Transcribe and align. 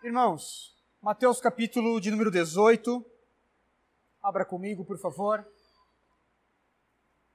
Irmãos, 0.00 0.76
Mateus 1.02 1.40
capítulo 1.40 2.00
de 2.00 2.12
número 2.12 2.30
18. 2.30 3.04
Abra 4.22 4.44
comigo, 4.44 4.84
por 4.84 4.96
favor. 4.96 5.44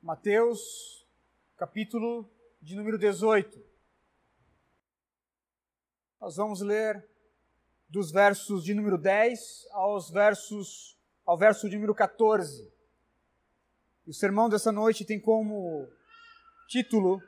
Mateus 0.02 1.06
capítulo 1.58 2.26
de 2.62 2.78
número 2.78 2.98
18. 2.98 3.62
Nós 6.22 6.38
vamos 6.38 6.62
ler 6.62 7.06
dos 7.90 8.14
versos 8.14 8.64
de 8.64 8.74
número 8.74 8.98
10 8.98 9.68
aos 9.72 10.10
versos 10.10 10.98
ao 11.26 11.38
verso 11.38 11.68
de 11.68 11.76
número 11.76 11.94
14. 11.94 12.72
E 14.08 14.10
o 14.10 14.14
sermão 14.14 14.48
dessa 14.48 14.72
noite 14.72 15.04
tem 15.04 15.20
como 15.20 15.86
título 16.70 17.22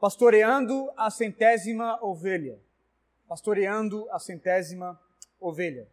Pastoreando 0.00 0.92
a 0.96 1.12
centésima 1.12 2.04
ovelha 2.04 2.65
pastoreando 3.28 4.08
a 4.10 4.18
centésima 4.18 5.00
ovelha. 5.40 5.88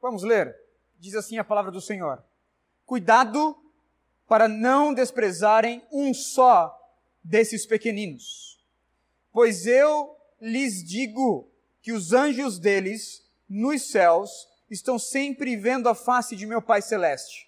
Vamos 0.00 0.22
ler. 0.22 0.54
Diz 0.98 1.14
assim 1.14 1.38
a 1.38 1.44
palavra 1.44 1.70
do 1.70 1.80
Senhor: 1.80 2.22
Cuidado 2.84 3.56
para 4.26 4.48
não 4.48 4.92
desprezarem 4.92 5.82
um 5.92 6.12
só 6.12 6.74
desses 7.22 7.66
pequeninos, 7.66 8.64
pois 9.32 9.66
eu 9.66 10.16
lhes 10.40 10.84
digo 10.84 11.50
que 11.80 11.92
os 11.92 12.12
anjos 12.12 12.58
deles 12.58 13.24
nos 13.48 13.82
céus 13.90 14.48
estão 14.70 14.98
sempre 14.98 15.56
vendo 15.56 15.88
a 15.88 15.94
face 15.94 16.34
de 16.34 16.46
meu 16.46 16.60
Pai 16.60 16.82
celeste. 16.82 17.46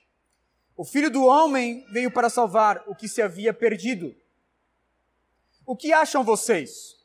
O 0.77 0.84
Filho 0.84 1.10
do 1.10 1.24
homem 1.24 1.84
veio 1.91 2.10
para 2.10 2.30
salvar 2.30 2.84
o 2.87 2.95
que 2.95 3.09
se 3.09 3.20
havia 3.20 3.52
perdido. 3.52 4.15
O 5.66 5.77
que 5.77 5.93
acham 5.93 6.23
vocês? 6.23 6.98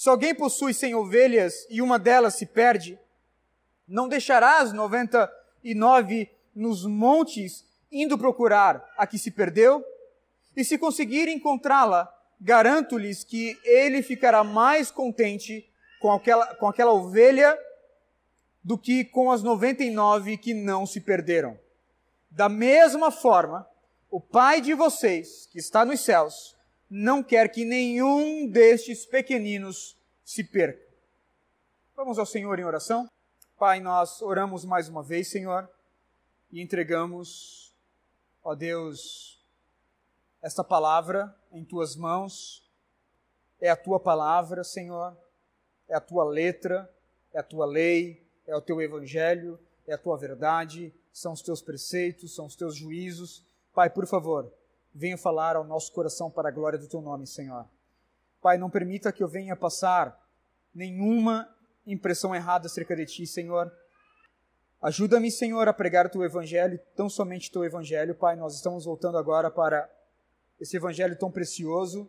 Se 0.00 0.08
alguém 0.08 0.34
possui 0.34 0.72
cem 0.72 0.94
ovelhas 0.94 1.66
e 1.68 1.82
uma 1.82 1.98
delas 1.98 2.32
se 2.36 2.46
perde, 2.46 2.98
não 3.86 4.08
deixará 4.08 4.60
as 4.60 4.72
noventa 4.72 5.30
e 5.62 5.74
nove 5.74 6.30
nos 6.54 6.86
montes 6.86 7.66
indo 7.92 8.16
procurar 8.16 8.82
a 8.96 9.06
que 9.06 9.18
se 9.18 9.30
perdeu? 9.30 9.84
E 10.56 10.64
se 10.64 10.78
conseguir 10.78 11.28
encontrá-la, 11.28 12.10
garanto-lhes 12.40 13.24
que 13.24 13.60
ele 13.62 14.00
ficará 14.00 14.42
mais 14.42 14.90
contente 14.90 15.70
com 16.00 16.10
aquela, 16.10 16.46
com 16.54 16.66
aquela 16.66 16.94
ovelha 16.94 17.54
do 18.64 18.78
que 18.78 19.04
com 19.04 19.30
as 19.30 19.42
noventa 19.42 19.84
e 19.84 19.90
nove 19.90 20.38
que 20.38 20.54
não 20.54 20.86
se 20.86 21.02
perderam. 21.02 21.60
Da 22.30 22.48
mesma 22.48 23.10
forma, 23.10 23.68
o 24.10 24.18
Pai 24.18 24.62
de 24.62 24.72
vocês, 24.72 25.46
que 25.52 25.58
está 25.58 25.84
nos 25.84 26.00
céus, 26.00 26.56
não 26.90 27.22
quer 27.22 27.48
que 27.48 27.64
nenhum 27.64 28.48
destes 28.50 29.06
pequeninos 29.06 29.96
se 30.24 30.42
perca. 30.42 30.84
Vamos 31.94 32.18
ao 32.18 32.26
Senhor 32.26 32.58
em 32.58 32.64
oração? 32.64 33.08
Pai, 33.56 33.78
nós 33.78 34.20
oramos 34.20 34.64
mais 34.64 34.88
uma 34.88 35.02
vez, 35.02 35.28
Senhor, 35.28 35.70
e 36.50 36.60
entregamos, 36.60 37.76
ó 38.42 38.54
Deus, 38.54 39.40
esta 40.42 40.64
palavra 40.64 41.32
em 41.52 41.64
tuas 41.64 41.94
mãos. 41.94 42.68
É 43.60 43.68
a 43.68 43.76
tua 43.76 44.00
palavra, 44.00 44.64
Senhor, 44.64 45.16
é 45.86 45.94
a 45.94 46.00
tua 46.00 46.24
letra, 46.24 46.90
é 47.32 47.38
a 47.38 47.42
tua 47.42 47.66
lei, 47.66 48.26
é 48.46 48.56
o 48.56 48.62
teu 48.62 48.80
evangelho, 48.80 49.60
é 49.86 49.92
a 49.92 49.98
tua 49.98 50.16
verdade, 50.16 50.92
são 51.12 51.32
os 51.32 51.42
teus 51.42 51.60
preceitos, 51.60 52.34
são 52.34 52.46
os 52.46 52.56
teus 52.56 52.74
juízos. 52.74 53.44
Pai, 53.74 53.90
por 53.90 54.06
favor, 54.06 54.50
venha 54.94 55.16
falar 55.16 55.56
ao 55.56 55.64
nosso 55.64 55.92
coração 55.92 56.30
para 56.30 56.48
a 56.48 56.52
glória 56.52 56.78
do 56.78 56.88
teu 56.88 57.00
nome, 57.00 57.26
Senhor. 57.26 57.66
Pai, 58.40 58.58
não 58.58 58.70
permita 58.70 59.12
que 59.12 59.22
eu 59.22 59.28
venha 59.28 59.54
passar 59.54 60.18
nenhuma 60.74 61.48
impressão 61.86 62.34
errada 62.34 62.66
acerca 62.66 62.96
de 62.96 63.06
ti, 63.06 63.26
Senhor. 63.26 63.72
Ajuda-me, 64.80 65.30
Senhor, 65.30 65.68
a 65.68 65.72
pregar 65.72 66.06
o 66.06 66.08
teu 66.08 66.24
evangelho, 66.24 66.80
tão 66.96 67.08
somente 67.08 67.50
o 67.50 67.52
teu 67.52 67.64
evangelho, 67.64 68.14
Pai. 68.14 68.34
Nós 68.36 68.54
estamos 68.54 68.84
voltando 68.84 69.18
agora 69.18 69.50
para 69.50 69.88
esse 70.58 70.76
evangelho 70.76 71.18
tão 71.18 71.30
precioso 71.30 72.08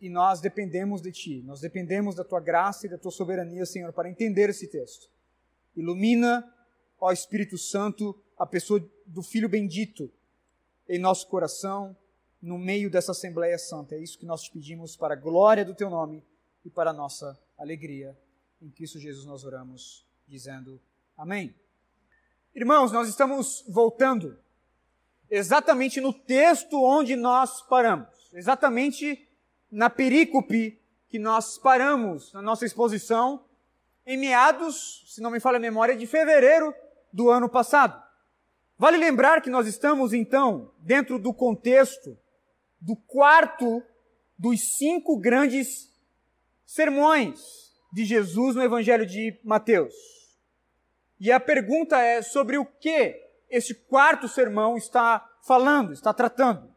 e 0.00 0.10
nós 0.10 0.40
dependemos 0.40 1.00
de 1.00 1.12
ti. 1.12 1.42
Nós 1.46 1.60
dependemos 1.60 2.14
da 2.14 2.24
tua 2.24 2.40
graça 2.40 2.86
e 2.86 2.90
da 2.90 2.98
tua 2.98 3.10
soberania, 3.10 3.64
Senhor, 3.64 3.92
para 3.92 4.10
entender 4.10 4.50
esse 4.50 4.66
texto. 4.66 5.08
Ilumina, 5.76 6.44
ó 7.00 7.12
Espírito 7.12 7.56
Santo, 7.56 8.18
a 8.36 8.44
pessoa 8.44 8.84
do 9.06 9.22
Filho 9.22 9.48
bendito 9.48 10.10
em 10.88 10.98
nosso 10.98 11.28
coração, 11.28 11.96
no 12.40 12.56
meio 12.56 12.90
dessa 12.90 13.12
Assembleia 13.12 13.58
Santa. 13.58 13.94
É 13.94 13.98
isso 13.98 14.18
que 14.18 14.26
nós 14.26 14.42
te 14.42 14.50
pedimos 14.50 14.96
para 14.96 15.14
a 15.14 15.16
glória 15.16 15.64
do 15.64 15.74
teu 15.74 15.90
nome 15.90 16.24
e 16.64 16.70
para 16.70 16.90
a 16.90 16.94
nossa 16.94 17.38
alegria. 17.56 18.16
Em 18.60 18.70
Cristo 18.70 18.98
Jesus 18.98 19.26
nós 19.26 19.44
oramos, 19.44 20.06
dizendo 20.26 20.80
Amém. 21.16 21.54
Irmãos, 22.54 22.92
nós 22.92 23.08
estamos 23.08 23.64
voltando 23.68 24.38
exatamente 25.28 26.00
no 26.00 26.12
texto 26.12 26.80
onde 26.80 27.16
nós 27.16 27.60
paramos, 27.62 28.08
exatamente 28.32 29.28
na 29.70 29.90
perícope 29.90 30.80
que 31.08 31.18
nós 31.18 31.58
paramos 31.58 32.32
na 32.32 32.40
nossa 32.40 32.64
exposição 32.64 33.44
em 34.06 34.16
meados, 34.16 35.04
se 35.06 35.20
não 35.20 35.30
me 35.30 35.40
falha 35.40 35.56
a 35.56 35.60
memória, 35.60 35.96
de 35.96 36.06
fevereiro 36.06 36.72
do 37.12 37.30
ano 37.30 37.48
passado. 37.48 38.02
Vale 38.78 38.96
lembrar 38.96 39.42
que 39.42 39.50
nós 39.50 39.66
estamos, 39.66 40.12
então, 40.12 40.72
dentro 40.78 41.18
do 41.18 41.34
contexto 41.34 42.16
do 42.80 42.94
quarto 42.94 43.82
dos 44.38 44.76
cinco 44.76 45.18
grandes 45.18 45.92
sermões 46.64 47.40
de 47.92 48.04
Jesus 48.04 48.54
no 48.54 48.62
Evangelho 48.62 49.04
de 49.04 49.36
Mateus. 49.42 49.92
E 51.18 51.32
a 51.32 51.40
pergunta 51.40 52.00
é 52.00 52.22
sobre 52.22 52.56
o 52.56 52.64
que 52.64 53.20
esse 53.50 53.74
quarto 53.74 54.28
sermão 54.28 54.76
está 54.76 55.28
falando, 55.44 55.92
está 55.92 56.14
tratando. 56.14 56.72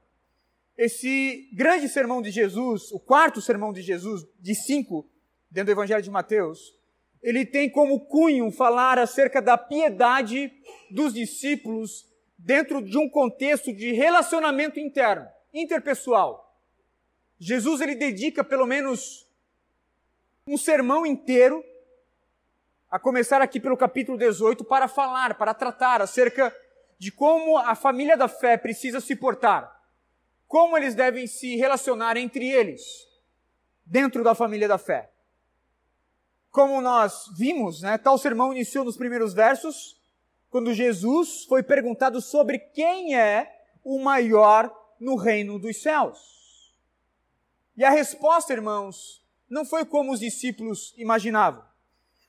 Esse 0.76 1.50
grande 1.54 1.88
sermão 1.88 2.20
de 2.20 2.32
Jesus, 2.32 2.92
o 2.92 3.00
quarto 3.00 3.40
sermão 3.40 3.72
de 3.72 3.84
Jesus, 3.84 4.26
de 4.40 4.56
cinco, 4.56 5.08
dentro 5.52 5.68
do 5.68 5.78
Evangelho 5.78 6.02
de 6.02 6.10
Mateus, 6.10 6.74
ele 7.22 7.46
tem 7.46 7.70
como 7.70 8.00
cunho 8.00 8.52
falar 8.52 8.98
acerca 8.98 9.42
da 9.42 9.58
piedade 9.58 10.52
dos 10.90 11.14
discípulos 11.14 12.10
dentro 12.38 12.82
de 12.82 12.98
um 12.98 13.08
contexto 13.08 13.72
de 13.72 13.92
relacionamento 13.92 14.80
interno, 14.80 15.28
interpessoal. 15.54 16.58
Jesus 17.40 17.82
ele 17.82 17.96
dedica 17.96 18.44
pelo 18.44 18.66
menos 18.66 19.28
um 20.48 20.58
sermão 20.58 21.06
inteiro, 21.06 21.64
a 22.90 23.00
começar 23.00 23.42
aqui 23.42 23.60
pelo 23.60 23.78
capítulo 23.78 24.18
18, 24.18 24.66
para 24.66 24.88
falar, 24.88 25.36
para 25.36 25.54
tratar 25.54 26.02
acerca 26.02 26.54
de 26.98 27.12
como 27.12 27.58
a 27.58 27.74
família 27.74 28.18
da 28.18 28.28
fé 28.28 28.58
precisa 28.58 29.00
se 29.00 29.16
portar, 29.16 29.72
como 30.48 30.76
eles 30.76 30.94
devem 30.94 31.26
se 31.26 31.56
relacionar 31.56 32.18
entre 32.18 32.50
eles, 32.50 33.08
dentro 33.86 34.24
da 34.24 34.36
família 34.36 34.68
da 34.68 34.78
fé. 34.78 35.11
Como 36.52 36.82
nós 36.82 37.32
vimos, 37.38 37.82
né, 37.82 37.98
tal 37.98 38.18
sermão 38.18 38.52
iniciou 38.52 38.84
nos 38.84 38.98
primeiros 38.98 39.34
versos, 39.34 40.00
quando 40.50 40.74
Jesus 40.74 41.46
foi 41.46 41.64
perguntado 41.64 42.20
sobre 42.22 42.60
quem 42.60 43.16
é 43.16 43.50
o 43.84 43.98
maior 44.00 44.70
no 45.00 45.16
reino 45.16 45.58
dos 45.58 45.82
céus. 45.82 46.76
E 47.78 47.86
a 47.86 47.90
resposta, 47.90 48.52
irmãos, 48.52 49.26
não 49.50 49.66
foi 49.66 49.86
como 49.86 50.12
os 50.12 50.20
discípulos 50.20 50.94
imaginavam. 50.98 51.64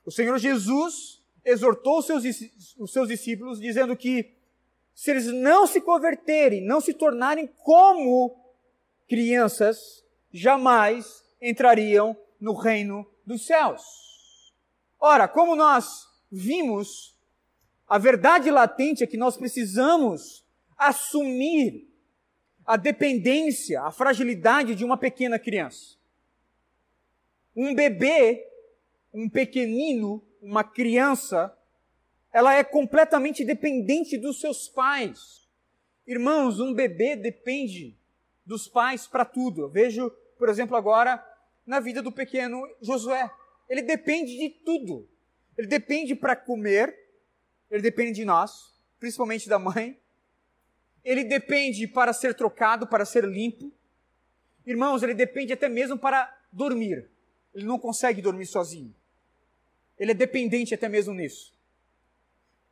O 0.05 0.11
Senhor 0.11 0.37
Jesus 0.39 1.21
exortou 1.43 1.99
os 1.99 2.05
seus, 2.05 2.23
os 2.77 2.91
seus 2.91 3.09
discípulos 3.09 3.59
dizendo 3.59 3.95
que 3.95 4.33
se 4.93 5.11
eles 5.11 5.27
não 5.27 5.67
se 5.67 5.81
converterem, 5.81 6.61
não 6.65 6.79
se 6.79 6.93
tornarem 6.93 7.47
como 7.63 8.35
crianças, 9.07 10.03
jamais 10.31 11.23
entrariam 11.41 12.15
no 12.39 12.53
reino 12.53 13.05
dos 13.25 13.45
céus. 13.45 13.81
Ora, 15.05 15.27
como 15.27 15.53
nós 15.53 16.07
vimos, 16.31 17.19
a 17.85 17.97
verdade 17.97 18.49
latente 18.49 19.03
é 19.03 19.05
que 19.05 19.17
nós 19.17 19.35
precisamos 19.35 20.47
assumir 20.77 21.93
a 22.65 22.77
dependência, 22.77 23.81
a 23.81 23.91
fragilidade 23.91 24.73
de 24.73 24.85
uma 24.85 24.95
pequena 24.95 25.37
criança. 25.37 25.97
Um 27.53 27.75
bebê, 27.75 28.47
um 29.13 29.27
pequenino, 29.27 30.25
uma 30.41 30.63
criança, 30.63 31.53
ela 32.31 32.53
é 32.53 32.63
completamente 32.63 33.43
dependente 33.43 34.17
dos 34.17 34.39
seus 34.39 34.69
pais. 34.69 35.49
Irmãos, 36.07 36.61
um 36.61 36.73
bebê 36.73 37.17
depende 37.17 37.99
dos 38.45 38.69
pais 38.69 39.05
para 39.05 39.25
tudo. 39.25 39.63
Eu 39.63 39.69
vejo, 39.69 40.09
por 40.39 40.47
exemplo, 40.47 40.77
agora 40.77 41.21
na 41.67 41.81
vida 41.81 42.01
do 42.01 42.09
pequeno 42.09 42.65
Josué. 42.81 43.29
Ele 43.69 43.81
depende 43.81 44.37
de 44.37 44.49
tudo. 44.49 45.07
Ele 45.57 45.67
depende 45.67 46.15
para 46.15 46.35
comer, 46.35 46.97
ele 47.69 47.81
depende 47.81 48.13
de 48.13 48.25
nós, 48.25 48.73
principalmente 48.99 49.47
da 49.47 49.59
mãe. 49.59 49.99
Ele 51.03 51.23
depende 51.23 51.87
para 51.87 52.13
ser 52.13 52.33
trocado, 52.33 52.87
para 52.87 53.05
ser 53.05 53.25
limpo. 53.25 53.71
Irmãos, 54.65 55.03
ele 55.03 55.13
depende 55.13 55.51
até 55.51 55.67
mesmo 55.67 55.97
para 55.97 56.33
dormir. 56.51 57.09
Ele 57.53 57.65
não 57.65 57.77
consegue 57.77 58.21
dormir 58.21 58.45
sozinho. 58.45 58.95
ele 59.99 60.11
é 60.11 60.15
dependente 60.15 60.73
até 60.73 60.89
mesmo 60.89 61.13
nisso. 61.13 61.53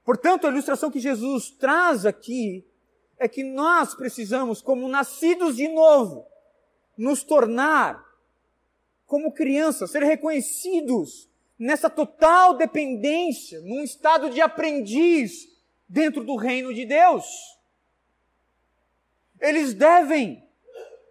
Portanto, 0.04 0.48
a 0.48 0.50
ilustração 0.50 0.90
que 0.90 1.00
Jesus 1.00 1.52
traz 1.52 2.06
aqui 2.06 2.66
é 3.18 3.28
que 3.28 3.44
nós 3.44 3.94
precisamos, 3.94 4.62
como 4.62 4.88
nascidos 4.88 5.56
de 5.56 5.68
novo, 5.68 6.26
nos 6.98 7.24
tornar 7.24 8.04
como 9.12 9.34
crianças, 9.34 9.92
ser 9.92 10.04
reconhecidos 10.04 11.30
nessa 11.60 11.90
total 11.90 12.56
dependência, 12.56 13.60
num 13.60 13.84
estado 13.84 14.30
de 14.30 14.40
aprendiz 14.40 15.50
dentro 15.86 16.24
do 16.24 16.38
reino 16.38 16.74
de 16.74 16.86
Deus. 16.86 17.26
Eles 19.42 19.74
devem, 19.74 20.42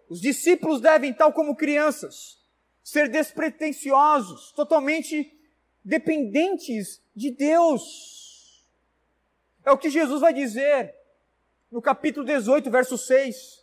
os 0.09 0.19
discípulos 0.19 0.81
devem, 0.81 1.13
tal 1.13 1.31
como 1.31 1.55
crianças, 1.55 2.39
ser 2.83 3.07
despretensiosos, 3.07 4.51
totalmente 4.53 5.31
dependentes 5.83 7.03
de 7.15 7.29
Deus. 7.29 8.65
É 9.63 9.71
o 9.71 9.77
que 9.77 9.91
Jesus 9.91 10.21
vai 10.21 10.33
dizer 10.33 10.91
no 11.71 11.83
capítulo 11.83 12.25
18, 12.25 12.71
verso 12.71 12.97
6. 12.97 13.61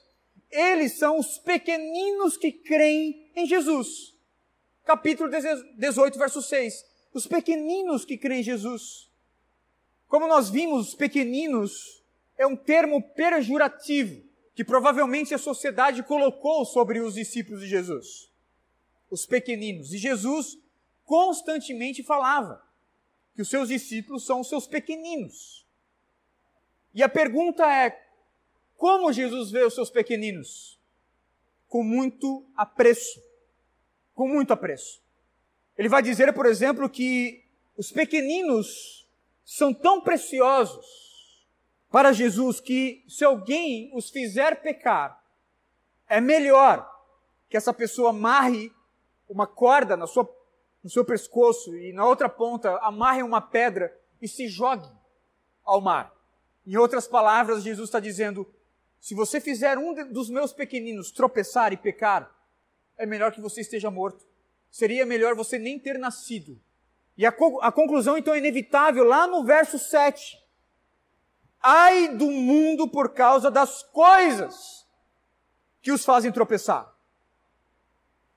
Eles 0.48 0.96
são 0.96 1.18
os 1.18 1.38
pequeninos 1.38 2.36
que 2.36 2.52
creem 2.52 3.32
em 3.34 3.44
Jesus 3.44 4.16
capítulo 4.88 5.28
18, 5.28 6.18
verso 6.18 6.40
6. 6.40 6.86
Os 7.12 7.26
pequeninos 7.26 8.06
que 8.06 8.16
creem 8.16 8.40
em 8.40 8.42
Jesus. 8.42 9.12
Como 10.06 10.26
nós 10.26 10.48
vimos, 10.48 10.94
pequeninos 10.94 12.02
é 12.38 12.46
um 12.46 12.56
termo 12.56 13.02
pejorativo 13.12 14.26
que 14.54 14.64
provavelmente 14.64 15.34
a 15.34 15.38
sociedade 15.38 16.02
colocou 16.02 16.64
sobre 16.64 17.00
os 17.00 17.14
discípulos 17.14 17.60
de 17.60 17.68
Jesus. 17.68 18.32
Os 19.10 19.26
pequeninos. 19.26 19.92
E 19.92 19.98
Jesus 19.98 20.58
constantemente 21.04 22.02
falava 22.02 22.66
que 23.34 23.42
os 23.42 23.50
seus 23.50 23.68
discípulos 23.68 24.24
são 24.24 24.40
os 24.40 24.48
seus 24.48 24.66
pequeninos. 24.66 25.66
E 26.94 27.02
a 27.02 27.10
pergunta 27.10 27.62
é: 27.70 27.90
como 28.74 29.12
Jesus 29.12 29.50
vê 29.50 29.64
os 29.64 29.74
seus 29.74 29.90
pequeninos? 29.90 30.80
Com 31.68 31.82
muito 31.82 32.46
apreço 32.56 33.27
com 34.18 34.26
muito 34.26 34.52
apreço. 34.52 35.00
Ele 35.76 35.88
vai 35.88 36.02
dizer, 36.02 36.32
por 36.32 36.44
exemplo, 36.44 36.90
que 36.90 37.44
os 37.76 37.92
pequeninos 37.92 39.08
são 39.44 39.72
tão 39.72 40.00
preciosos 40.00 41.46
para 41.88 42.12
Jesus 42.12 42.58
que 42.58 43.04
se 43.08 43.24
alguém 43.24 43.92
os 43.94 44.10
fizer 44.10 44.60
pecar, 44.60 45.22
é 46.08 46.20
melhor 46.20 46.84
que 47.48 47.56
essa 47.56 47.72
pessoa 47.72 48.10
amarre 48.10 48.72
uma 49.28 49.46
corda 49.46 49.96
na 49.96 50.08
sua, 50.08 50.28
no 50.82 50.90
seu 50.90 51.04
pescoço 51.04 51.72
e 51.76 51.92
na 51.92 52.04
outra 52.04 52.28
ponta 52.28 52.76
amarre 52.78 53.22
uma 53.22 53.40
pedra 53.40 53.96
e 54.20 54.26
se 54.26 54.48
jogue 54.48 54.90
ao 55.64 55.80
mar. 55.80 56.12
Em 56.66 56.76
outras 56.76 57.06
palavras, 57.06 57.62
Jesus 57.62 57.88
está 57.88 58.00
dizendo: 58.00 58.52
se 59.00 59.14
você 59.14 59.40
fizer 59.40 59.78
um 59.78 60.12
dos 60.12 60.28
meus 60.28 60.52
pequeninos 60.52 61.12
tropeçar 61.12 61.72
e 61.72 61.76
pecar, 61.76 62.36
é 62.98 63.06
melhor 63.06 63.32
que 63.32 63.40
você 63.40 63.60
esteja 63.60 63.90
morto. 63.90 64.26
Seria 64.70 65.06
melhor 65.06 65.34
você 65.34 65.58
nem 65.58 65.78
ter 65.78 65.98
nascido. 65.98 66.60
E 67.16 67.24
a, 67.24 67.34
a 67.62 67.72
conclusão, 67.72 68.18
então, 68.18 68.34
é 68.34 68.38
inevitável 68.38 69.04
lá 69.04 69.26
no 69.26 69.44
verso 69.44 69.78
7. 69.78 70.38
Ai 71.60 72.08
do 72.08 72.26
mundo 72.26 72.88
por 72.88 73.14
causa 73.14 73.50
das 73.50 73.82
coisas 73.82 74.86
que 75.80 75.90
os 75.90 76.04
fazem 76.04 76.30
tropeçar. 76.30 76.92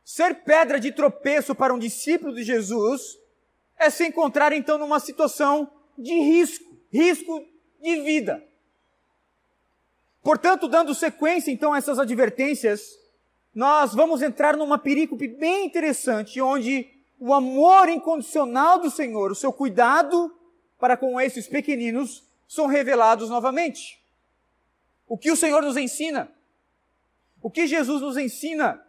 Ser 0.03 0.43
pedra 0.43 0.79
de 0.79 0.91
tropeço 0.91 1.53
para 1.53 1.73
um 1.73 1.79
discípulo 1.79 2.33
de 2.33 2.43
Jesus 2.43 3.17
é 3.77 3.89
se 3.89 4.05
encontrar 4.05 4.53
então 4.53 4.77
numa 4.77 4.99
situação 4.99 5.71
de 5.97 6.13
risco, 6.13 6.77
risco 6.91 7.45
de 7.81 8.01
vida. 8.01 8.43
Portanto, 10.23 10.67
dando 10.67 10.93
sequência 10.93 11.51
então 11.51 11.73
a 11.73 11.77
essas 11.77 11.97
advertências, 11.97 13.00
nós 13.53 13.94
vamos 13.94 14.21
entrar 14.21 14.56
numa 14.56 14.77
perícope 14.77 15.27
bem 15.27 15.65
interessante, 15.65 16.39
onde 16.39 16.89
o 17.19 17.33
amor 17.33 17.89
incondicional 17.89 18.80
do 18.80 18.89
Senhor, 18.89 19.31
o 19.31 19.36
seu 19.36 19.51
cuidado 19.51 20.33
para 20.80 20.95
com 20.95 21.19
esses 21.19 21.48
pequeninos, 21.48 22.24
são 22.48 22.65
revelados 22.65 23.30
novamente. 23.30 24.01
O 25.07 25.18
que 25.18 25.30
o 25.30 25.36
Senhor 25.36 25.62
nos 25.62 25.75
ensina? 25.75 26.31
O 27.42 27.51
que 27.51 27.68
Jesus 27.68 28.01
nos 28.01 28.18
ensina? 28.18 28.81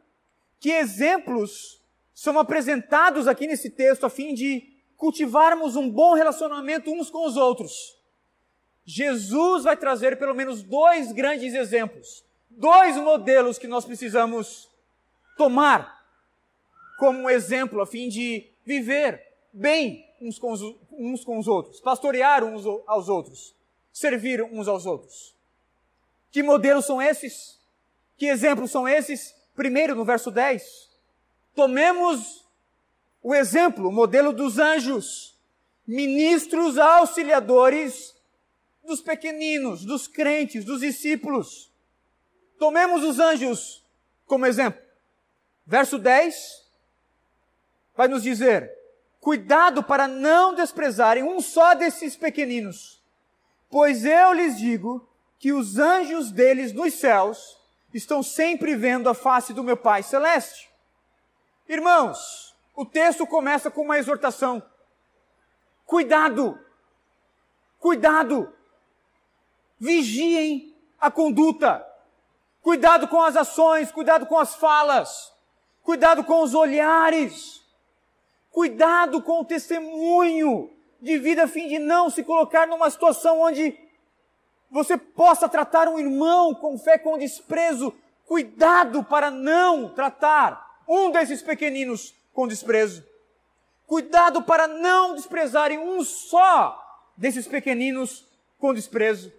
Que 0.61 0.71
exemplos 0.71 1.83
são 2.15 2.39
apresentados 2.39 3.27
aqui 3.27 3.47
nesse 3.47 3.69
texto 3.69 4.07
a 4.07 4.11
fim 4.11 4.33
de 4.33 4.73
cultivarmos 4.97 5.75
um 5.75 5.91
bom 5.91 6.15
relacionamento 6.15 6.93
uns 6.93 7.11
com 7.11 7.27
os 7.27 7.37
outros? 7.37 7.99
Jesus 8.85 9.65
vai 9.65 9.77
trazer 9.77 10.19
pelo 10.19 10.35
menos 10.35 10.63
dois 10.63 11.11
grandes 11.13 11.55
exemplos 11.55 12.25
dois 12.57 12.97
modelos 12.97 13.59
que 13.59 13.67
nós 13.67 13.85
precisamos 13.85 14.69
tomar 15.37 16.03
como 16.99 17.29
exemplo 17.29 17.81
a 17.81 17.87
fim 17.87 18.09
de 18.09 18.49
viver 18.65 19.21
bem 19.53 20.09
uns 20.21 20.39
com 20.39 20.53
os, 20.53 20.61
uns 20.93 21.25
com 21.25 21.39
os 21.39 21.49
outros, 21.49 21.81
pastorear 21.81 22.45
uns 22.45 22.65
aos 22.87 23.09
outros, 23.09 23.55
servir 23.93 24.43
uns 24.43 24.69
aos 24.69 24.87
outros. 24.87 25.35
Que 26.31 26.43
modelos 26.43 26.87
são 26.87 27.03
esses? 27.03 27.59
Que 28.17 28.27
exemplos 28.27 28.71
são 28.71 28.87
esses? 28.87 29.35
Primeiro, 29.55 29.95
no 29.95 30.05
verso 30.05 30.31
10, 30.31 30.91
tomemos 31.55 32.47
o 33.23 33.35
exemplo, 33.35 33.89
o 33.89 33.93
modelo 33.93 34.33
dos 34.33 34.59
anjos, 34.59 35.37
ministros 35.87 36.79
auxiliadores 36.79 38.15
dos 38.85 39.01
pequeninos, 39.01 39.85
dos 39.85 40.07
crentes, 40.07 40.65
dos 40.65 40.81
discípulos. 40.81 41.72
Tomemos 42.63 43.03
os 43.03 43.19
anjos 43.19 43.85
como 44.25 44.47
exemplo. 44.47 44.81
Verso 45.67 45.99
10 45.99 46.65
vai 47.97 48.07
nos 48.07 48.23
dizer: 48.23 48.73
Cuidado 49.19 49.83
para 49.83 50.07
não 50.07 50.55
desprezarem 50.55 51.25
um 51.25 51.41
só 51.41 51.75
desses 51.75 52.17
pequeninos, 52.17 53.03
pois 53.69 54.05
eu 54.05 54.33
lhes 54.33 54.57
digo 54.57 55.05
que 55.41 55.53
os 55.53 55.77
anjos 55.77 56.31
deles 56.31 56.73
nos 56.73 56.95
céus 56.95 57.59
estão 57.93 58.23
sempre 58.23 58.77
vendo 58.77 59.09
a 59.09 59.15
face 59.15 59.53
do 59.53 59.65
meu 59.65 59.77
Pai 59.77 60.05
celeste. 60.05 60.71
Irmãos, 61.69 62.55
o 62.77 62.87
texto 62.87 63.27
começa 63.27 63.73
com 63.73 63.83
uma 63.83 63.99
exortação. 63.99 64.63
Cuidado! 65.85 66.65
Cuidado! 67.81 68.55
Vigiem 69.81 70.77
a 71.01 71.11
conduta. 71.11 71.91
Cuidado 72.63 73.09
com 73.09 73.21
as 73.21 73.37
ações, 73.37 73.91
cuidado 73.91 74.25
com 74.27 74.39
as 74.39 74.55
falas, 74.55 75.33
cuidado 75.83 76.23
com 76.23 76.43
os 76.43 76.55
olhares, 76.55 77.61
cuidado 78.51 79.21
com 79.21 79.41
o 79.41 79.45
testemunho 79.45 80.71
de 81.01 81.19
vida 81.19 81.43
a 81.45 81.49
fim 81.49 81.67
de 81.67 81.81
não 81.81 82.09
se 82.09 82.23
colocar 82.23 82.69
numa 82.69 82.89
situação 82.89 83.41
onde 83.41 83.77
você 84.71 84.97
possa 84.97 85.49
tratar 85.49 85.89
um 85.89 85.99
irmão 85.99 86.55
com 86.55 86.79
fé, 86.79 86.97
com 86.97 87.19
desprezo. 87.19 87.93
Cuidado 88.25 89.03
para 89.03 89.31
não 89.31 89.89
tratar 89.89 90.81
um 90.89 91.11
desses 91.11 91.43
pequeninos 91.43 92.15
com 92.33 92.47
desprezo. 92.47 93.05
Cuidado 93.87 94.41
para 94.43 94.69
não 94.69 95.15
desprezarem 95.15 95.79
um 95.79 96.03
só 96.05 96.81
desses 97.17 97.47
pequeninos 97.47 98.25
com 98.59 98.73
desprezo. 98.73 99.33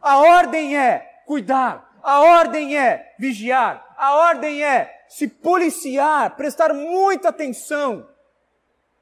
A 0.00 0.18
ordem 0.18 0.76
é 0.76 1.22
cuidar 1.26 1.89
a 2.02 2.20
ordem 2.20 2.78
é 2.78 3.14
vigiar, 3.18 3.94
a 3.96 4.14
ordem 4.14 4.64
é 4.64 5.04
se 5.08 5.28
policiar, 5.28 6.36
prestar 6.36 6.72
muita 6.72 7.28
atenção 7.28 8.08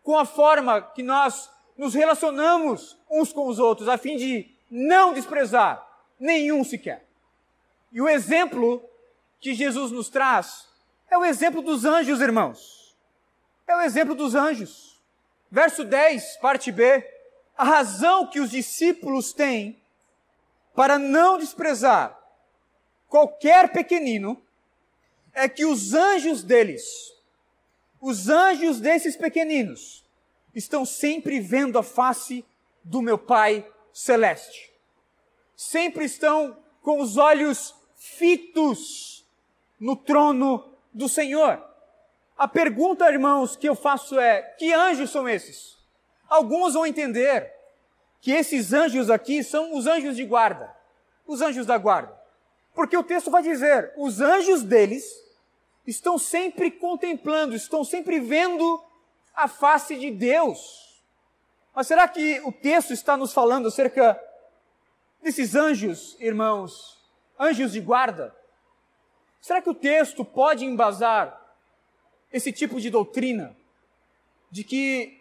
com 0.02 0.18
a 0.18 0.24
forma 0.24 0.80
que 0.80 1.02
nós 1.02 1.50
nos 1.76 1.94
relacionamos 1.94 2.98
uns 3.10 3.32
com 3.32 3.46
os 3.46 3.58
outros, 3.58 3.88
a 3.88 3.98
fim 3.98 4.16
de 4.16 4.50
não 4.70 5.12
desprezar 5.12 5.86
nenhum 6.18 6.64
sequer. 6.64 7.06
E 7.92 8.00
o 8.00 8.08
exemplo 8.08 8.82
que 9.40 9.54
Jesus 9.54 9.90
nos 9.92 10.08
traz 10.08 10.66
é 11.10 11.16
o 11.16 11.24
exemplo 11.24 11.62
dos 11.62 11.84
anjos, 11.84 12.20
irmãos. 12.20 12.96
É 13.66 13.76
o 13.76 13.80
exemplo 13.80 14.14
dos 14.14 14.34
anjos. 14.34 15.00
Verso 15.50 15.84
10, 15.84 16.38
parte 16.38 16.72
B. 16.72 17.06
A 17.56 17.64
razão 17.64 18.26
que 18.26 18.40
os 18.40 18.50
discípulos 18.50 19.32
têm 19.32 19.80
para 20.74 20.98
não 20.98 21.38
desprezar 21.38 22.17
qualquer 23.08 23.72
pequenino, 23.72 24.40
é 25.32 25.48
que 25.48 25.64
os 25.64 25.94
anjos 25.94 26.42
deles, 26.42 26.84
os 28.00 28.28
anjos 28.28 28.80
desses 28.80 29.16
pequeninos, 29.16 30.04
estão 30.54 30.84
sempre 30.84 31.40
vendo 31.40 31.78
a 31.78 31.82
face 31.82 32.44
do 32.82 33.00
meu 33.00 33.18
Pai 33.18 33.66
celeste. 33.92 34.72
Sempre 35.56 36.04
estão 36.04 36.56
com 36.82 37.00
os 37.00 37.16
olhos 37.16 37.74
fitos 37.96 39.26
no 39.78 39.96
trono 39.96 40.72
do 40.92 41.08
Senhor. 41.08 41.64
A 42.36 42.46
pergunta, 42.46 43.10
irmãos, 43.10 43.56
que 43.56 43.68
eu 43.68 43.74
faço 43.74 44.18
é: 44.18 44.42
que 44.58 44.72
anjos 44.72 45.10
são 45.10 45.28
esses? 45.28 45.76
Alguns 46.28 46.74
vão 46.74 46.86
entender 46.86 47.52
que 48.20 48.32
esses 48.32 48.72
anjos 48.72 49.10
aqui 49.10 49.42
são 49.42 49.76
os 49.76 49.86
anjos 49.86 50.16
de 50.16 50.24
guarda, 50.24 50.74
os 51.26 51.40
anjos 51.40 51.66
da 51.66 51.78
guarda. 51.78 52.17
Porque 52.78 52.96
o 52.96 53.02
texto 53.02 53.28
vai 53.28 53.42
dizer: 53.42 53.92
os 53.96 54.20
anjos 54.20 54.62
deles 54.62 55.04
estão 55.84 56.16
sempre 56.16 56.70
contemplando, 56.70 57.56
estão 57.56 57.82
sempre 57.82 58.20
vendo 58.20 58.80
a 59.34 59.48
face 59.48 59.98
de 59.98 60.12
Deus. 60.12 61.02
Mas 61.74 61.88
será 61.88 62.06
que 62.06 62.40
o 62.42 62.52
texto 62.52 62.92
está 62.92 63.16
nos 63.16 63.32
falando 63.32 63.66
acerca 63.66 64.16
desses 65.20 65.56
anjos, 65.56 66.16
irmãos, 66.20 66.96
anjos 67.36 67.72
de 67.72 67.80
guarda? 67.80 68.32
Será 69.40 69.60
que 69.60 69.70
o 69.70 69.74
texto 69.74 70.24
pode 70.24 70.64
embasar 70.64 71.36
esse 72.32 72.52
tipo 72.52 72.80
de 72.80 72.90
doutrina 72.90 73.56
de 74.52 74.62
que 74.62 75.20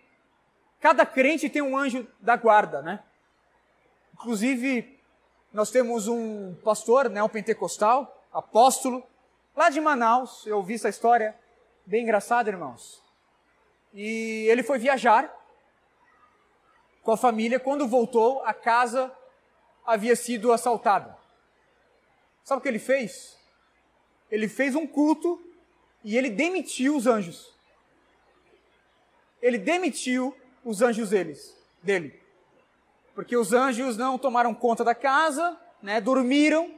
cada 0.79 1.07
crente 1.07 1.49
tem 1.49 1.63
um 1.63 1.75
anjo 1.75 2.07
da 2.19 2.35
guarda, 2.35 2.83
né? 2.83 3.03
Inclusive, 4.13 4.96
nós 5.57 5.71
temos 5.71 6.07
um 6.07 6.53
pastor, 6.63 7.09
né, 7.09 7.23
um 7.23 7.27
pentecostal, 7.27 8.23
apóstolo, 8.31 9.03
lá 9.55 9.71
de 9.71 9.81
Manaus. 9.81 10.45
Eu 10.45 10.57
ouvi 10.57 10.75
essa 10.75 10.87
história, 10.87 11.35
bem 11.83 12.03
engraçada, 12.03 12.47
irmãos. 12.47 13.01
E 13.91 14.45
ele 14.51 14.61
foi 14.61 14.77
viajar 14.77 15.35
com 17.01 17.11
a 17.11 17.17
família. 17.17 17.59
Quando 17.59 17.87
voltou, 17.87 18.43
a 18.43 18.53
casa 18.53 19.11
havia 19.83 20.15
sido 20.15 20.53
assaltada. 20.53 21.17
Sabe 22.43 22.59
o 22.59 22.61
que 22.61 22.67
ele 22.67 22.77
fez? 22.77 23.35
Ele 24.29 24.47
fez 24.47 24.75
um 24.75 24.85
culto 24.85 25.41
e 26.03 26.15
ele 26.15 26.29
demitiu 26.29 26.95
os 26.95 27.07
anjos. 27.07 27.51
Ele 29.41 29.57
demitiu 29.57 30.37
os 30.63 30.83
anjos 30.83 31.09
deles, 31.09 31.57
dele. 31.81 32.21
Porque 33.17 33.35
os 33.35 33.51
anjos 33.51 33.97
não 33.97 34.15
tomaram 34.15 34.53
conta 34.53 34.83
da 34.83 34.93
casa, 34.93 35.57
né, 35.81 35.99
dormiram, 35.99 36.71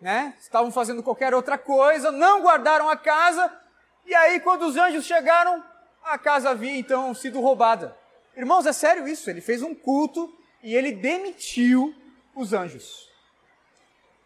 né, 0.00 0.36
estavam 0.40 0.72
fazendo 0.72 1.04
qualquer 1.04 1.32
outra 1.32 1.56
coisa, 1.56 2.10
não 2.10 2.42
guardaram 2.42 2.90
a 2.90 2.96
casa, 2.96 3.56
e 4.04 4.12
aí 4.12 4.40
quando 4.40 4.62
os 4.62 4.76
anjos 4.76 5.04
chegaram, 5.04 5.62
a 6.02 6.18
casa 6.18 6.50
havia 6.50 6.76
então 6.76 7.14
sido 7.14 7.40
roubada. 7.40 7.96
Irmãos, 8.36 8.66
é 8.66 8.72
sério 8.72 9.06
isso, 9.06 9.30
ele 9.30 9.40
fez 9.40 9.62
um 9.62 9.72
culto 9.72 10.36
e 10.64 10.74
ele 10.74 10.90
demitiu 10.90 11.94
os 12.34 12.52
anjos. 12.52 13.08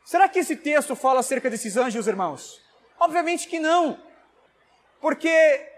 Será 0.06 0.26
que 0.26 0.38
esse 0.38 0.56
texto 0.56 0.96
fala 0.96 1.20
acerca 1.20 1.50
desses 1.50 1.76
anjos, 1.76 2.08
irmãos? 2.08 2.62
Obviamente 2.98 3.46
que 3.46 3.60
não. 3.60 4.00
Porque 5.02 5.70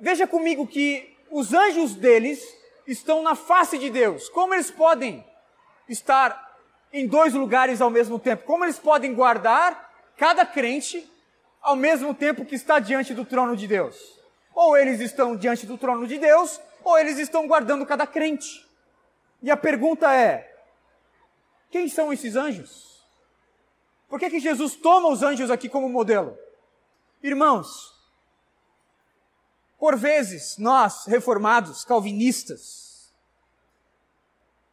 veja 0.00 0.26
comigo 0.26 0.66
que 0.66 1.16
os 1.30 1.54
anjos 1.54 1.94
deles 1.94 2.63
estão 2.86 3.22
na 3.22 3.34
face 3.34 3.78
de 3.78 3.90
Deus. 3.90 4.28
Como 4.28 4.54
eles 4.54 4.70
podem 4.70 5.24
estar 5.88 6.58
em 6.92 7.06
dois 7.06 7.34
lugares 7.34 7.80
ao 7.80 7.90
mesmo 7.90 8.18
tempo? 8.18 8.44
Como 8.44 8.64
eles 8.64 8.78
podem 8.78 9.14
guardar 9.14 9.92
cada 10.16 10.44
crente 10.46 11.10
ao 11.60 11.76
mesmo 11.76 12.14
tempo 12.14 12.44
que 12.44 12.54
está 12.54 12.78
diante 12.78 13.14
do 13.14 13.24
trono 13.24 13.56
de 13.56 13.66
Deus? 13.66 13.96
Ou 14.54 14.76
eles 14.76 15.00
estão 15.00 15.36
diante 15.36 15.66
do 15.66 15.76
trono 15.76 16.06
de 16.06 16.18
Deus, 16.18 16.60
ou 16.84 16.96
eles 16.98 17.18
estão 17.18 17.48
guardando 17.48 17.84
cada 17.86 18.06
crente. 18.06 18.64
E 19.42 19.50
a 19.50 19.56
pergunta 19.56 20.14
é: 20.14 20.54
quem 21.70 21.88
são 21.88 22.12
esses 22.12 22.36
anjos? 22.36 23.02
Por 24.08 24.20
que, 24.20 24.30
que 24.30 24.38
Jesus 24.38 24.76
toma 24.76 25.08
os 25.08 25.22
anjos 25.22 25.50
aqui 25.50 25.68
como 25.68 25.88
modelo? 25.88 26.38
Irmãos, 27.22 27.93
por 29.84 29.98
vezes 29.98 30.56
nós, 30.56 31.04
reformados, 31.04 31.84
calvinistas, 31.84 33.12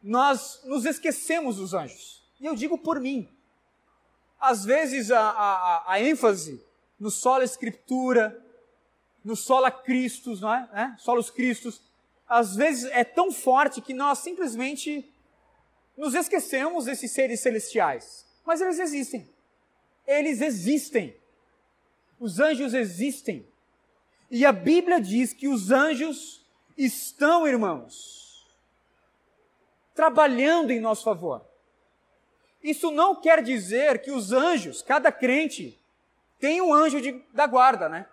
nós 0.02 0.62
nos 0.64 0.86
esquecemos 0.86 1.56
dos 1.56 1.74
anjos. 1.74 2.26
E 2.40 2.46
eu 2.46 2.54
digo 2.54 2.78
por 2.78 2.98
mim. 2.98 3.28
Às 4.40 4.64
vezes 4.64 5.10
a, 5.10 5.20
a, 5.20 5.92
a 5.92 6.00
ênfase 6.00 6.64
no 6.98 7.10
sola 7.10 7.44
escritura, 7.44 8.42
no 9.22 9.36
sola 9.36 9.70
Christus, 9.70 10.40
não 10.40 10.54
é? 10.54 10.66
é? 10.72 10.96
Solos 10.96 11.28
Cristos, 11.28 11.82
às 12.26 12.56
vezes 12.56 12.90
é 12.90 13.04
tão 13.04 13.30
forte 13.30 13.82
que 13.82 13.92
nós 13.92 14.20
simplesmente 14.20 15.06
nos 15.94 16.14
esquecemos 16.14 16.86
desses 16.86 17.10
seres 17.10 17.40
celestiais. 17.40 18.24
Mas 18.46 18.62
eles 18.62 18.78
existem. 18.78 19.28
Eles 20.06 20.40
existem. 20.40 21.14
Os 22.18 22.40
anjos 22.40 22.72
existem. 22.72 23.51
E 24.34 24.46
a 24.46 24.50
Bíblia 24.50 24.98
diz 24.98 25.34
que 25.34 25.46
os 25.46 25.70
anjos 25.70 26.42
estão, 26.74 27.46
irmãos, 27.46 28.50
trabalhando 29.94 30.70
em 30.70 30.80
nosso 30.80 31.04
favor. 31.04 31.44
Isso 32.62 32.90
não 32.90 33.14
quer 33.14 33.42
dizer 33.42 34.00
que 34.00 34.10
os 34.10 34.32
anjos, 34.32 34.80
cada 34.80 35.12
crente, 35.12 35.78
tem 36.40 36.62
um 36.62 36.72
anjo 36.72 36.98
de, 36.98 37.22
da 37.34 37.46
guarda, 37.46 37.90
né? 37.90 38.08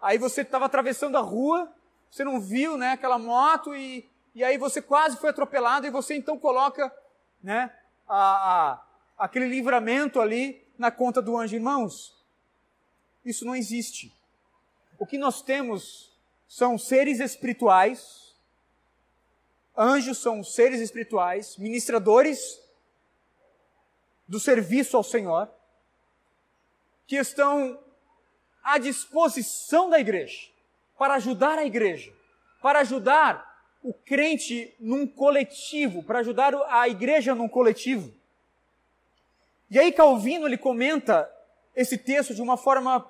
Aí 0.00 0.18
você 0.18 0.42
estava 0.42 0.66
atravessando 0.66 1.18
a 1.18 1.20
rua, 1.20 1.68
você 2.08 2.22
não 2.22 2.40
viu, 2.40 2.76
né, 2.76 2.92
aquela 2.92 3.18
moto 3.18 3.74
e, 3.74 4.08
e 4.36 4.44
aí 4.44 4.56
você 4.56 4.80
quase 4.80 5.16
foi 5.16 5.30
atropelado 5.30 5.84
e 5.84 5.90
você 5.90 6.14
então 6.14 6.38
coloca, 6.38 6.94
né, 7.42 7.74
a, 8.06 8.70
a, 8.70 8.82
aquele 9.18 9.48
livramento 9.48 10.20
ali 10.20 10.64
na 10.78 10.92
conta 10.92 11.20
do 11.20 11.36
anjo. 11.36 11.56
Irmãos, 11.56 12.16
isso 13.24 13.44
não 13.44 13.56
existe. 13.56 14.16
O 14.98 15.06
que 15.06 15.16
nós 15.16 15.40
temos 15.40 16.12
são 16.48 16.76
seres 16.76 17.20
espirituais, 17.20 18.34
anjos 19.76 20.18
são 20.18 20.42
seres 20.42 20.80
espirituais, 20.80 21.56
ministradores 21.56 22.60
do 24.26 24.40
serviço 24.40 24.96
ao 24.96 25.04
Senhor, 25.04 25.48
que 27.06 27.16
estão 27.16 27.78
à 28.62 28.76
disposição 28.76 29.88
da 29.88 30.00
igreja, 30.00 30.48
para 30.98 31.14
ajudar 31.14 31.58
a 31.58 31.64
igreja, 31.64 32.12
para 32.60 32.80
ajudar 32.80 33.48
o 33.82 33.94
crente 33.94 34.74
num 34.80 35.06
coletivo, 35.06 36.02
para 36.02 36.18
ajudar 36.18 36.54
a 36.68 36.88
igreja 36.88 37.34
num 37.36 37.48
coletivo. 37.48 38.12
E 39.70 39.78
aí 39.78 39.92
Calvino 39.92 40.46
ele 40.46 40.58
comenta 40.58 41.30
esse 41.76 41.96
texto 41.96 42.34
de 42.34 42.42
uma 42.42 42.56
forma 42.56 43.08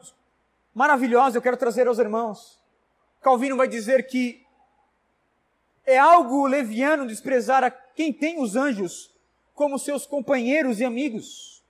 maravilhosa, 0.78 1.36
eu 1.36 1.42
quero 1.42 1.56
trazer 1.56 1.88
aos 1.88 1.98
irmãos. 1.98 2.56
Calvino 3.20 3.56
vai 3.56 3.66
dizer 3.66 4.06
que 4.06 4.46
é 5.84 5.98
algo 5.98 6.46
leviano 6.46 7.04
desprezar 7.04 7.64
a 7.64 7.70
quem 7.70 8.12
tem 8.12 8.40
os 8.40 8.54
anjos 8.54 9.12
como 9.54 9.76
seus 9.76 10.06
companheiros 10.06 10.78
e 10.78 10.84
amigos. 10.84 11.64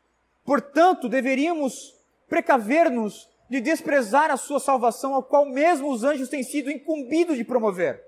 Portanto, 0.45 1.09
deveríamos 1.09 1.95
precaver-nos 2.29 3.27
de 3.49 3.62
desprezar 3.62 4.31
a 4.31 4.37
sua 4.37 4.61
salvação, 4.61 5.15
ao 5.15 5.23
qual 5.23 5.47
mesmo 5.47 5.91
os 5.91 6.05
anjos 6.05 6.29
têm 6.29 6.43
sido 6.43 6.71
incumbidos 6.71 7.38
de 7.38 7.45
promover. 7.45 8.05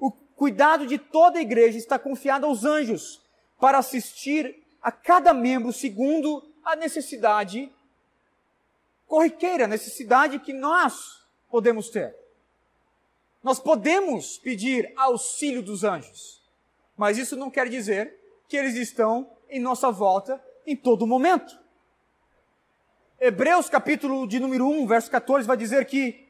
O 0.00 0.12
cuidado 0.12 0.86
de 0.86 0.96
toda 0.96 1.40
a 1.40 1.42
igreja 1.42 1.76
está 1.76 1.98
confiado 1.98 2.46
aos 2.46 2.64
anjos 2.64 3.20
para 3.58 3.78
assistir 3.78 4.62
a 4.80 4.92
cada 4.92 5.34
membro 5.34 5.72
segundo 5.72 6.40
a 6.64 6.76
necessidade 6.76 7.68
corriqueira, 9.06 9.66
necessidade 9.66 10.38
que 10.38 10.52
nós 10.52 11.24
podemos 11.50 11.88
ter. 11.88 12.14
Nós 13.42 13.58
podemos 13.58 14.38
pedir 14.38 14.92
auxílio 14.96 15.62
dos 15.62 15.84
anjos, 15.84 16.42
mas 16.96 17.16
isso 17.16 17.36
não 17.36 17.50
quer 17.50 17.68
dizer 17.68 18.18
que 18.48 18.56
eles 18.56 18.74
estão 18.74 19.30
em 19.48 19.60
nossa 19.60 19.90
volta 19.90 20.42
em 20.66 20.76
todo 20.76 21.06
momento. 21.06 21.56
Hebreus 23.20 23.68
capítulo 23.68 24.26
de 24.26 24.40
número 24.40 24.66
1, 24.68 24.86
verso 24.86 25.10
14 25.10 25.46
vai 25.46 25.56
dizer 25.56 25.86
que 25.86 26.26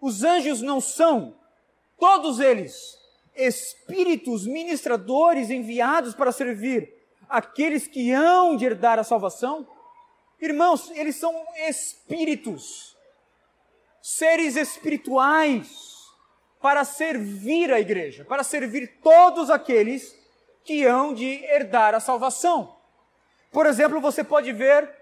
os 0.00 0.22
anjos 0.22 0.60
não 0.60 0.80
são, 0.80 1.34
todos 1.98 2.40
eles, 2.40 2.98
espíritos 3.34 4.46
ministradores 4.46 5.50
enviados 5.50 6.14
para 6.14 6.32
servir 6.32 6.92
aqueles 7.28 7.86
que 7.86 8.12
hão 8.12 8.56
de 8.56 8.64
herdar 8.64 8.98
a 8.98 9.04
salvação? 9.04 9.66
Irmãos, 10.40 10.90
eles 10.90 11.16
são 11.16 11.34
espíritos, 11.68 12.94
seres 14.02 14.56
espirituais, 14.56 15.96
para 16.60 16.84
servir 16.84 17.72
a 17.72 17.80
igreja, 17.80 18.24
para 18.24 18.42
servir 18.42 18.98
todos 19.02 19.50
aqueles 19.50 20.14
que 20.64 20.84
hão 20.84 21.14
de 21.14 21.44
herdar 21.44 21.94
a 21.94 22.00
salvação. 22.00 22.76
Por 23.50 23.66
exemplo, 23.66 24.00
você 24.00 24.22
pode 24.22 24.52
ver 24.52 24.92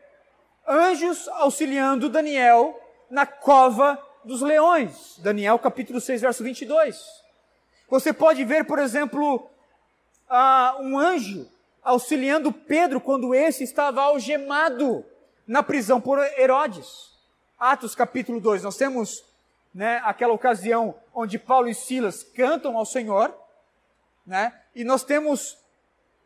anjos 0.69 1.27
auxiliando 1.29 2.09
Daniel 2.09 2.79
na 3.11 3.27
cova 3.27 4.01
dos 4.25 4.41
leões. 4.41 5.19
Daniel 5.19 5.59
capítulo 5.59 6.01
6, 6.01 6.21
verso 6.21 6.45
22. 6.45 6.97
Você 7.89 8.13
pode 8.13 8.45
ver, 8.45 8.65
por 8.65 8.79
exemplo, 8.79 9.37
uh, 10.31 10.83
um 10.83 10.99
anjo 10.99 11.51
auxiliando 11.83 12.53
Pedro 12.53 13.01
quando 13.01 13.35
esse 13.35 13.65
estava 13.65 14.03
algemado 14.03 15.05
na 15.47 15.63
prisão 15.63 16.01
por 16.01 16.19
Herodes. 16.39 17.13
Atos 17.59 17.95
capítulo 17.95 18.41
2, 18.41 18.63
nós 18.63 18.77
temos 18.77 19.25
né, 19.73 20.01
aquela 20.05 20.33
ocasião 20.33 20.95
onde 21.15 21.39
Paulo 21.39 21.69
e 21.69 21.75
Silas 21.75 22.23
cantam 22.23 22.77
ao 22.77 22.87
Senhor, 22.87 23.35
né? 24.27 24.59
E 24.75 24.85
nós 24.85 25.05
temos 25.05 25.59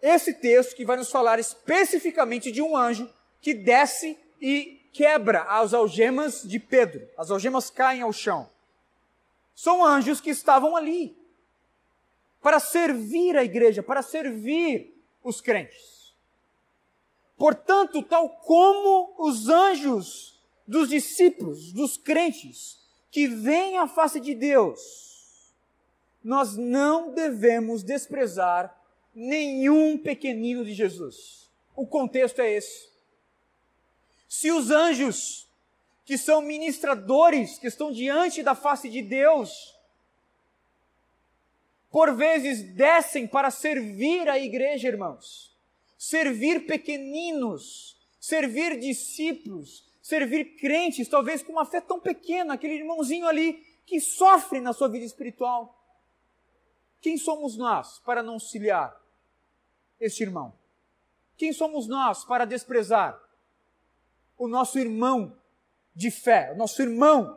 esse 0.00 0.34
texto 0.34 0.76
que 0.76 0.84
vai 0.84 0.96
nos 0.96 1.10
falar 1.10 1.38
especificamente 1.38 2.52
de 2.52 2.62
um 2.62 2.76
anjo 2.76 3.08
que 3.40 3.54
desce 3.54 4.18
e 4.40 4.88
quebra 4.92 5.42
as 5.42 5.74
algemas 5.74 6.42
de 6.42 6.58
Pedro. 6.58 7.08
As 7.16 7.30
algemas 7.30 7.70
caem 7.70 8.02
ao 8.02 8.12
chão. 8.12 8.48
São 9.54 9.84
anjos 9.84 10.20
que 10.20 10.30
estavam 10.30 10.76
ali 10.76 11.16
para 12.40 12.60
servir 12.60 13.36
a 13.36 13.42
igreja, 13.42 13.82
para 13.82 14.02
servir 14.02 14.96
os 15.22 15.40
crentes. 15.40 15.97
Portanto, 17.38 18.02
tal 18.02 18.28
como 18.28 19.14
os 19.16 19.48
anjos 19.48 20.42
dos 20.66 20.88
discípulos, 20.88 21.72
dos 21.72 21.96
crentes, 21.96 22.78
que 23.12 23.28
veem 23.28 23.78
a 23.78 23.86
face 23.86 24.18
de 24.18 24.34
Deus, 24.34 25.54
nós 26.22 26.56
não 26.56 27.14
devemos 27.14 27.84
desprezar 27.84 28.76
nenhum 29.14 29.96
pequenino 29.96 30.64
de 30.64 30.74
Jesus. 30.74 31.48
O 31.76 31.86
contexto 31.86 32.40
é 32.40 32.50
esse. 32.50 32.90
Se 34.28 34.50
os 34.50 34.70
anjos, 34.70 35.48
que 36.04 36.18
são 36.18 36.42
ministradores, 36.42 37.56
que 37.58 37.68
estão 37.68 37.92
diante 37.92 38.42
da 38.42 38.54
face 38.54 38.88
de 38.88 39.00
Deus, 39.00 39.78
por 41.90 42.14
vezes 42.14 42.62
descem 42.74 43.26
para 43.28 43.50
servir 43.50 44.28
a 44.28 44.38
igreja, 44.38 44.88
irmãos, 44.88 45.56
servir 45.98 46.64
pequeninos, 46.64 47.98
servir 48.20 48.78
discípulos, 48.78 49.84
servir 50.00 50.56
crentes, 50.56 51.08
talvez 51.08 51.42
com 51.42 51.52
uma 51.52 51.66
fé 51.66 51.80
tão 51.80 51.98
pequena, 51.98 52.54
aquele 52.54 52.74
irmãozinho 52.74 53.26
ali 53.26 53.54
que 53.84 54.00
sofre 54.00 54.60
na 54.60 54.72
sua 54.72 54.88
vida 54.88 55.04
espiritual. 55.04 55.74
Quem 57.00 57.18
somos 57.18 57.56
nós 57.56 57.98
para 57.98 58.22
não 58.22 58.34
auxiliar 58.34 58.96
este 60.00 60.22
irmão? 60.22 60.56
Quem 61.36 61.52
somos 61.52 61.88
nós 61.88 62.24
para 62.24 62.44
desprezar 62.44 63.20
o 64.36 64.46
nosso 64.46 64.78
irmão 64.78 65.36
de 65.94 66.10
fé, 66.10 66.52
o 66.52 66.56
nosso 66.56 66.80
irmão 66.80 67.36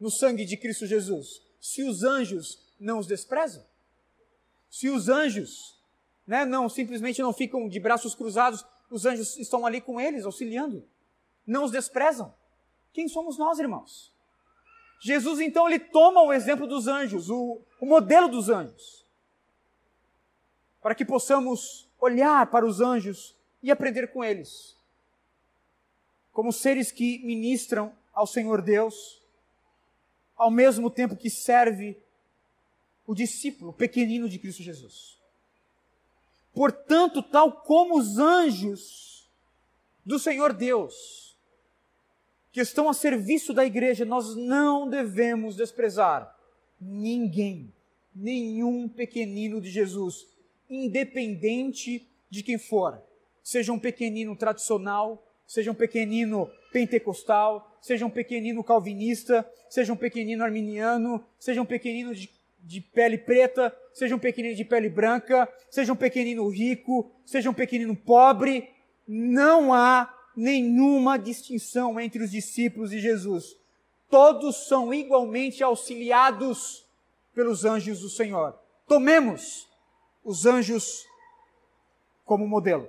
no 0.00 0.10
sangue 0.10 0.44
de 0.44 0.56
Cristo 0.56 0.86
Jesus? 0.86 1.42
Se 1.60 1.82
os 1.82 2.02
anjos 2.02 2.58
não 2.78 2.98
os 2.98 3.06
desprezam? 3.06 3.64
Se 4.70 4.88
os 4.88 5.08
anjos 5.08 5.73
né, 6.26 6.44
não 6.44 6.68
simplesmente 6.68 7.20
não 7.20 7.32
ficam 7.32 7.68
de 7.68 7.78
braços 7.78 8.14
cruzados, 8.14 8.64
os 8.90 9.04
anjos 9.04 9.36
estão 9.36 9.66
ali 9.66 9.80
com 9.80 10.00
eles, 10.00 10.24
auxiliando 10.24 10.86
não 11.46 11.64
os 11.64 11.70
desprezam. 11.70 12.34
Quem 12.92 13.08
somos 13.08 13.36
nós, 13.36 13.58
irmãos? 13.58 14.12
Jesus, 15.00 15.40
então, 15.40 15.68
ele 15.68 15.78
toma 15.78 16.22
o 16.22 16.32
exemplo 16.32 16.66
dos 16.66 16.86
anjos, 16.86 17.28
o, 17.28 17.60
o 17.80 17.86
modelo 17.86 18.28
dos 18.28 18.48
anjos, 18.48 19.04
para 20.80 20.94
que 20.94 21.04
possamos 21.04 21.88
olhar 22.00 22.46
para 22.50 22.64
os 22.64 22.80
anjos 22.80 23.36
e 23.62 23.70
aprender 23.70 24.08
com 24.08 24.24
eles, 24.24 24.76
como 26.32 26.52
seres 26.52 26.90
que 26.90 27.18
ministram 27.24 27.92
ao 28.14 28.26
Senhor 28.26 28.62
Deus, 28.62 29.22
ao 30.36 30.50
mesmo 30.50 30.90
tempo 30.90 31.16
que 31.16 31.28
serve 31.28 31.98
o 33.06 33.14
discípulo 33.14 33.72
pequenino 33.72 34.28
de 34.28 34.38
Cristo 34.38 34.62
Jesus. 34.62 35.18
Portanto, 36.54 37.20
tal 37.22 37.50
como 37.50 37.98
os 37.98 38.16
anjos 38.16 39.28
do 40.06 40.18
Senhor 40.18 40.52
Deus, 40.52 41.36
que 42.52 42.60
estão 42.60 42.88
a 42.88 42.94
serviço 42.94 43.52
da 43.52 43.64
igreja, 43.64 44.04
nós 44.04 44.36
não 44.36 44.88
devemos 44.88 45.56
desprezar 45.56 46.32
ninguém, 46.80 47.72
nenhum 48.14 48.88
pequenino 48.88 49.60
de 49.60 49.68
Jesus, 49.68 50.26
independente 50.70 52.08
de 52.30 52.42
quem 52.42 52.56
for. 52.56 53.02
Seja 53.42 53.72
um 53.72 53.78
pequenino 53.78 54.36
tradicional, 54.36 55.26
seja 55.46 55.72
um 55.72 55.74
pequenino 55.74 56.48
pentecostal, 56.72 57.76
seja 57.80 58.06
um 58.06 58.10
pequenino 58.10 58.62
calvinista, 58.62 59.48
seja 59.68 59.92
um 59.92 59.96
pequenino 59.96 60.44
arminiano, 60.44 61.24
seja 61.38 61.60
um 61.60 61.66
pequenino 61.66 62.14
de, 62.14 62.30
de 62.64 62.80
pele 62.80 63.18
preta, 63.18 63.74
seja 63.92 64.16
um 64.16 64.18
pequenino 64.18 64.56
de 64.56 64.64
pele 64.64 64.88
branca, 64.88 65.48
seja 65.70 65.92
um 65.92 65.96
pequenino 65.96 66.48
rico, 66.48 67.10
seja 67.24 67.50
um 67.50 67.54
pequenino 67.54 67.94
pobre, 67.94 68.70
não 69.06 69.72
há 69.72 70.12
nenhuma 70.34 71.18
distinção 71.18 72.00
entre 72.00 72.22
os 72.22 72.30
discípulos 72.30 72.92
e 72.92 72.98
Jesus. 72.98 73.56
Todos 74.08 74.66
são 74.66 74.92
igualmente 74.94 75.62
auxiliados 75.62 76.84
pelos 77.34 77.64
anjos 77.64 78.00
do 78.00 78.08
Senhor. 78.08 78.58
Tomemos 78.86 79.68
os 80.24 80.46
anjos 80.46 81.04
como 82.24 82.46
modelo. 82.48 82.88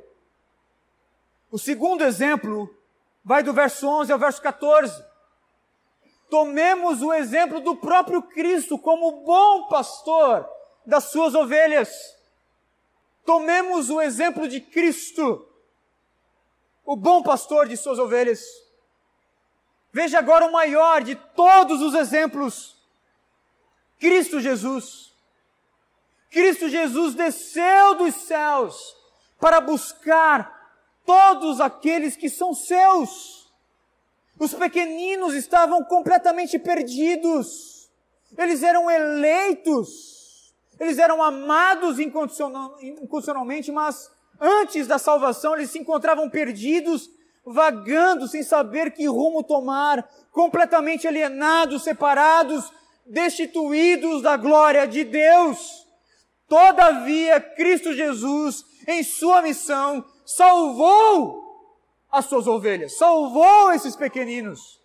O 1.51 1.57
segundo 1.57 2.03
exemplo 2.03 2.73
vai 3.23 3.43
do 3.43 3.53
verso 3.53 3.87
11 3.87 4.11
ao 4.11 4.19
verso 4.19 4.41
14. 4.41 5.03
Tomemos 6.29 7.01
o 7.01 7.13
exemplo 7.13 7.59
do 7.59 7.75
próprio 7.75 8.21
Cristo 8.21 8.77
como 8.77 9.23
bom 9.23 9.67
pastor 9.67 10.47
das 10.85 11.05
suas 11.05 11.35
ovelhas. 11.35 11.89
Tomemos 13.25 13.89
o 13.89 14.01
exemplo 14.01 14.47
de 14.47 14.61
Cristo 14.61 15.47
o 16.85 16.95
bom 16.95 17.23
pastor 17.23 17.67
de 17.67 17.75
suas 17.75 17.97
ovelhas. 17.97 18.43
Veja 19.91 20.19
agora 20.19 20.45
o 20.45 20.51
maior 20.51 21.01
de 21.01 21.15
todos 21.15 21.81
os 21.81 21.95
exemplos: 21.95 22.75
Cristo 23.99 24.39
Jesus. 24.39 25.13
Cristo 26.29 26.69
Jesus 26.69 27.15
desceu 27.15 27.95
dos 27.95 28.13
céus 28.13 28.95
para 29.39 29.61
buscar 29.61 30.53
todos 31.05 31.61
aqueles 31.61 32.15
que 32.15 32.29
são 32.29 32.53
seus. 32.53 33.44
Os 34.39 34.53
pequeninos 34.53 35.33
estavam 35.33 35.83
completamente 35.83 36.59
perdidos. 36.59 37.89
Eles 38.37 38.63
eram 38.63 38.89
eleitos. 38.89 40.53
Eles 40.79 40.97
eram 40.97 41.23
amados 41.23 41.99
incondicionalmente, 41.99 43.71
mas 43.71 44.11
Antes 44.39 44.87
da 44.87 44.97
salvação, 44.97 45.55
eles 45.55 45.71
se 45.71 45.79
encontravam 45.79 46.29
perdidos, 46.29 47.09
vagando, 47.45 48.27
sem 48.27 48.43
saber 48.43 48.91
que 48.91 49.07
rumo 49.07 49.43
tomar, 49.43 50.07
completamente 50.31 51.07
alienados, 51.07 51.83
separados, 51.83 52.71
destituídos 53.05 54.21
da 54.21 54.35
glória 54.35 54.87
de 54.87 55.03
Deus. 55.03 55.85
Todavia, 56.47 57.39
Cristo 57.39 57.93
Jesus, 57.93 58.65
em 58.87 59.03
sua 59.03 59.41
missão, 59.41 60.03
salvou 60.25 61.44
as 62.15 62.25
suas 62.25 62.47
ovelhas, 62.47 62.97
salvou 62.97 63.71
esses 63.71 63.95
pequeninos. 63.95 64.79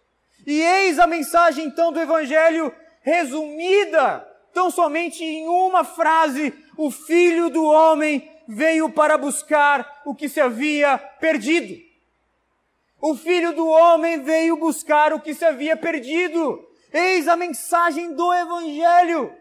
E 0.47 0.61
eis 0.61 0.99
a 0.99 1.07
mensagem 1.07 1.67
então 1.67 1.93
do 1.93 2.01
Evangelho 2.01 2.73
resumida, 3.03 4.27
tão 4.53 4.71
somente 4.71 5.23
em 5.23 5.47
uma 5.47 5.85
frase: 5.85 6.53
o 6.77 6.91
Filho 6.91 7.49
do 7.51 7.65
Homem 7.65 8.29
veio 8.49 8.91
para 8.91 9.17
buscar 9.17 10.03
o 10.05 10.15
que 10.15 10.29
se 10.29 10.41
havia 10.41 10.99
perdido. 10.99 11.79
O 13.01 13.15
filho 13.15 13.55
do 13.55 13.67
homem 13.67 14.21
veio 14.23 14.59
buscar 14.59 15.15
o 15.15 15.21
que 15.21 15.33
se 15.33 15.43
havia 15.43 15.75
perdido. 15.75 16.63
Eis 16.93 17.29
a 17.29 17.37
mensagem 17.37 18.13
do 18.13 18.35
Evangelho. 18.35 19.33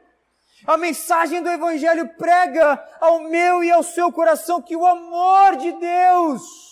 A 0.65 0.77
mensagem 0.77 1.41
do 1.41 1.49
Evangelho 1.49 2.07
prega 2.17 2.81
ao 3.01 3.21
meu 3.21 3.61
e 3.61 3.69
ao 3.69 3.83
seu 3.83 4.13
coração 4.13 4.61
que 4.61 4.77
o 4.77 4.85
amor 4.85 5.57
de 5.57 5.71
Deus 5.73 6.68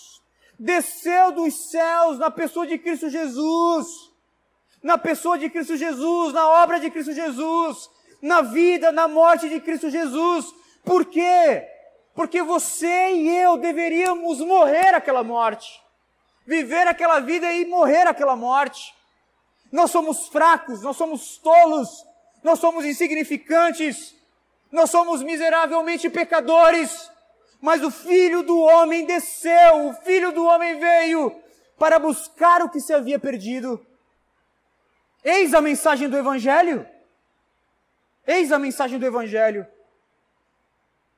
desceu 0.58 1.32
dos 1.32 1.70
céus 1.70 2.18
na 2.18 2.30
pessoa 2.30 2.66
de 2.66 2.78
Cristo 2.78 3.08
Jesus. 3.08 3.86
Na 4.82 4.96
pessoa 4.96 5.38
de 5.38 5.50
Cristo 5.50 5.76
Jesus, 5.76 6.32
na 6.32 6.48
obra 6.62 6.78
de 6.78 6.90
Cristo 6.90 7.12
Jesus, 7.12 7.90
na 8.22 8.42
vida, 8.42 8.92
na 8.92 9.08
morte 9.08 9.48
de 9.48 9.60
Cristo 9.60 9.90
Jesus. 9.90 10.46
Por 10.84 11.04
quê? 11.04 11.66
Porque 12.14 12.42
você 12.42 13.12
e 13.12 13.28
eu 13.28 13.56
deveríamos 13.56 14.40
morrer 14.40 14.94
aquela 14.94 15.22
morte, 15.22 15.80
viver 16.46 16.86
aquela 16.86 17.20
vida 17.20 17.52
e 17.52 17.66
morrer 17.66 18.06
aquela 18.06 18.36
morte. 18.36 18.94
Nós 19.70 19.90
somos 19.90 20.28
fracos, 20.28 20.82
nós 20.82 20.96
somos 20.96 21.38
tolos, 21.38 21.88
nós 22.42 22.58
somos 22.58 22.84
insignificantes, 22.84 24.14
nós 24.70 24.90
somos 24.90 25.22
miseravelmente 25.22 26.08
pecadores, 26.08 27.10
mas 27.60 27.82
o 27.82 27.90
Filho 27.90 28.42
do 28.42 28.58
Homem 28.58 29.04
desceu, 29.04 29.88
o 29.88 29.94
Filho 29.94 30.32
do 30.32 30.44
Homem 30.44 30.78
veio 30.78 31.42
para 31.78 31.98
buscar 31.98 32.62
o 32.62 32.68
que 32.68 32.80
se 32.80 32.92
havia 32.92 33.18
perdido. 33.18 33.84
Eis 35.24 35.52
a 35.52 35.60
mensagem 35.60 36.08
do 36.08 36.16
Evangelho. 36.16 36.86
Eis 38.26 38.52
a 38.52 38.58
mensagem 38.58 38.98
do 38.98 39.06
Evangelho. 39.06 39.66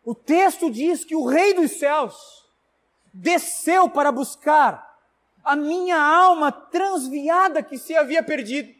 O 0.05 0.15
texto 0.15 0.71
diz 0.71 1.05
que 1.05 1.15
o 1.15 1.27
Rei 1.27 1.53
dos 1.55 1.79
céus 1.79 2.17
desceu 3.13 3.89
para 3.89 4.11
buscar 4.11 4.99
a 5.45 5.55
minha 5.55 6.01
alma 6.01 6.51
transviada 6.51 7.63
que 7.63 7.77
se 7.77 7.95
havia 7.97 8.23
perdido. 8.23 8.75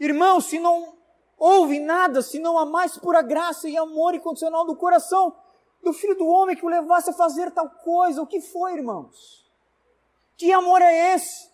Irmão, 0.00 0.40
se 0.40 0.58
não 0.58 0.96
houve 1.36 1.78
nada, 1.78 2.22
se 2.22 2.38
não 2.38 2.58
há 2.58 2.66
mais 2.66 2.96
pura 2.96 3.22
graça 3.22 3.68
e 3.68 3.76
amor 3.76 4.14
incondicional 4.14 4.64
do 4.64 4.76
coração 4.76 5.34
do 5.82 5.92
Filho 5.92 6.16
do 6.16 6.26
Homem 6.26 6.56
que 6.56 6.64
o 6.64 6.68
levasse 6.68 7.10
a 7.10 7.14
fazer 7.14 7.50
tal 7.50 7.68
coisa, 7.70 8.22
o 8.22 8.26
que 8.26 8.40
foi, 8.40 8.74
irmãos? 8.74 9.46
Que 10.36 10.52
amor 10.52 10.82
é 10.82 11.14
esse? 11.14 11.50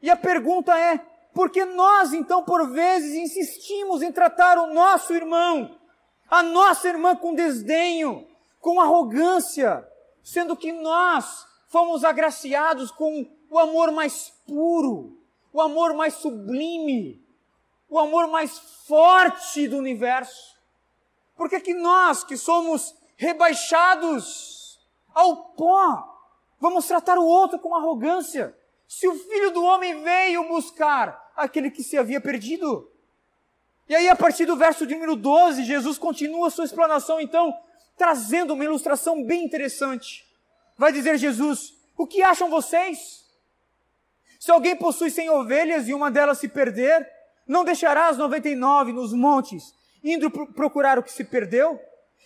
E 0.00 0.10
a 0.10 0.16
pergunta 0.16 0.78
é: 0.78 0.98
por 1.34 1.50
que 1.50 1.64
nós, 1.64 2.12
então, 2.12 2.42
por 2.44 2.70
vezes, 2.70 3.14
insistimos 3.14 4.02
em 4.02 4.12
tratar 4.12 4.58
o 4.58 4.72
nosso 4.72 5.14
irmão, 5.14 5.78
a 6.28 6.42
nossa 6.42 6.88
irmã 6.88 7.16
com 7.16 7.34
desdenho, 7.34 8.26
com 8.60 8.80
arrogância, 8.80 9.86
sendo 10.22 10.56
que 10.56 10.72
nós 10.72 11.46
fomos 11.68 12.04
agraciados 12.04 12.90
com 12.90 13.26
o 13.50 13.58
amor 13.58 13.90
mais 13.90 14.30
puro, 14.46 15.18
o 15.52 15.60
amor 15.60 15.94
mais 15.94 16.14
sublime, 16.14 17.22
o 17.88 17.98
amor 17.98 18.26
mais 18.28 18.58
forte 18.86 19.68
do 19.68 19.76
universo. 19.76 20.52
Por 21.36 21.48
que, 21.48 21.60
que 21.60 21.74
nós, 21.74 22.24
que 22.24 22.36
somos 22.36 22.94
rebaixados 23.22 24.80
ao 25.14 25.36
pó, 25.54 26.18
vamos 26.58 26.86
tratar 26.88 27.18
o 27.18 27.24
outro 27.24 27.56
com 27.60 27.76
arrogância? 27.76 28.52
Se 28.88 29.06
o 29.06 29.14
filho 29.14 29.52
do 29.52 29.62
homem 29.62 30.02
veio 30.02 30.48
buscar 30.48 31.30
aquele 31.36 31.70
que 31.70 31.84
se 31.84 31.96
havia 31.96 32.20
perdido. 32.20 32.90
E 33.88 33.94
aí, 33.94 34.08
a 34.08 34.16
partir 34.16 34.44
do 34.44 34.56
verso 34.56 34.84
de 34.84 34.94
número 34.94 35.14
12, 35.14 35.62
Jesus 35.62 35.98
continua 35.98 36.50
sua 36.50 36.64
explanação, 36.64 37.20
então, 37.20 37.56
trazendo 37.96 38.54
uma 38.54 38.64
ilustração 38.64 39.24
bem 39.24 39.44
interessante. 39.44 40.26
Vai 40.76 40.92
dizer 40.92 41.16
Jesus: 41.16 41.74
O 41.96 42.08
que 42.08 42.22
acham 42.22 42.50
vocês? 42.50 43.24
Se 44.40 44.50
alguém 44.50 44.74
possui 44.74 45.10
cem 45.10 45.30
ovelhas 45.30 45.86
e 45.86 45.94
uma 45.94 46.10
delas 46.10 46.38
se 46.38 46.48
perder, 46.48 47.08
não 47.46 47.64
deixará 47.64 48.08
as 48.08 48.18
noventa 48.18 48.48
e 48.48 48.56
nove 48.56 48.92
nos 48.92 49.12
montes, 49.12 49.72
indo 50.02 50.28
procurar 50.28 50.98
o 50.98 51.02
que 51.04 51.12
se 51.12 51.22
perdeu? 51.22 51.80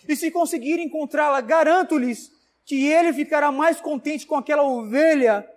E 0.07 0.15
se 0.15 0.31
conseguir 0.31 0.79
encontrá-la, 0.79 1.39
garanto-lhes 1.39 2.31
que 2.65 2.87
ele 2.87 3.13
ficará 3.13 3.51
mais 3.51 3.79
contente 3.79 4.27
com 4.27 4.35
aquela 4.35 4.63
ovelha 4.63 5.47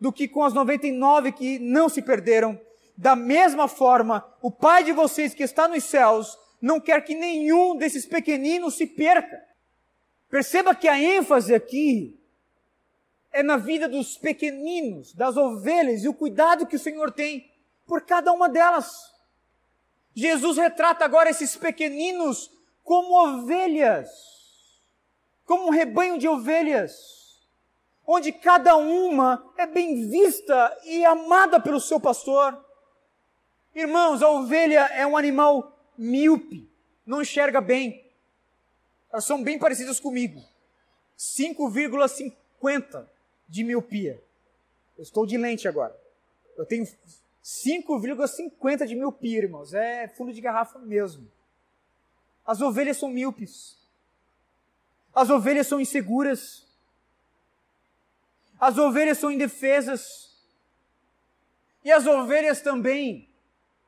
do 0.00 0.12
que 0.12 0.26
com 0.26 0.42
as 0.42 0.52
noventa 0.52 0.86
e 0.86 0.92
nove 0.92 1.30
que 1.30 1.58
não 1.58 1.88
se 1.88 2.02
perderam. 2.02 2.60
Da 2.96 3.14
mesma 3.14 3.68
forma, 3.68 4.26
o 4.42 4.50
Pai 4.50 4.82
de 4.82 4.92
vocês 4.92 5.34
que 5.34 5.42
está 5.42 5.68
nos 5.68 5.84
céus 5.84 6.36
não 6.60 6.80
quer 6.80 7.04
que 7.04 7.14
nenhum 7.14 7.76
desses 7.76 8.06
pequeninos 8.06 8.76
se 8.76 8.86
perca. 8.86 9.40
Perceba 10.28 10.74
que 10.74 10.88
a 10.88 10.98
ênfase 10.98 11.54
aqui 11.54 12.18
é 13.32 13.42
na 13.42 13.56
vida 13.56 13.88
dos 13.88 14.16
pequeninos, 14.16 15.12
das 15.12 15.36
ovelhas 15.36 16.02
e 16.02 16.08
o 16.08 16.14
cuidado 16.14 16.66
que 16.66 16.76
o 16.76 16.80
Senhor 16.80 17.12
tem 17.12 17.50
por 17.86 18.02
cada 18.02 18.32
uma 18.32 18.48
delas. 18.48 18.90
Jesus 20.14 20.56
retrata 20.56 21.04
agora 21.04 21.30
esses 21.30 21.54
pequeninos 21.54 22.50
como 22.86 23.20
ovelhas, 23.20 24.08
como 25.44 25.66
um 25.66 25.70
rebanho 25.70 26.16
de 26.18 26.28
ovelhas, 26.28 27.42
onde 28.06 28.30
cada 28.30 28.76
uma 28.76 29.52
é 29.58 29.66
bem 29.66 30.08
vista 30.08 30.78
e 30.84 31.04
amada 31.04 31.58
pelo 31.58 31.80
seu 31.80 31.98
pastor. 31.98 32.64
Irmãos, 33.74 34.22
a 34.22 34.30
ovelha 34.30 34.86
é 34.92 35.04
um 35.04 35.16
animal 35.16 35.76
míope, 35.98 36.70
não 37.04 37.20
enxerga 37.20 37.60
bem. 37.60 38.08
Elas 39.10 39.24
são 39.24 39.42
bem 39.42 39.58
parecidas 39.58 39.98
comigo. 39.98 40.40
5,50 41.18 43.04
de 43.48 43.64
miopia. 43.64 44.22
Eu 44.96 45.02
estou 45.02 45.26
de 45.26 45.36
lente 45.36 45.66
agora. 45.66 45.98
Eu 46.56 46.64
tenho 46.64 46.86
5,50 47.42 48.86
de 48.86 48.94
miopia, 48.94 49.38
irmãos. 49.38 49.74
É 49.74 50.06
fundo 50.06 50.32
de 50.32 50.40
garrafa 50.40 50.78
mesmo. 50.78 51.28
As 52.46 52.60
ovelhas 52.60 52.96
são 52.98 53.08
míopes. 53.08 53.76
As 55.14 55.30
ovelhas 55.30 55.66
são 55.66 55.80
inseguras. 55.80 56.66
As 58.60 58.78
ovelhas 58.78 59.18
são 59.18 59.30
indefesas. 59.30 60.34
E 61.84 61.90
as 61.90 62.06
ovelhas 62.06 62.60
também 62.60 63.28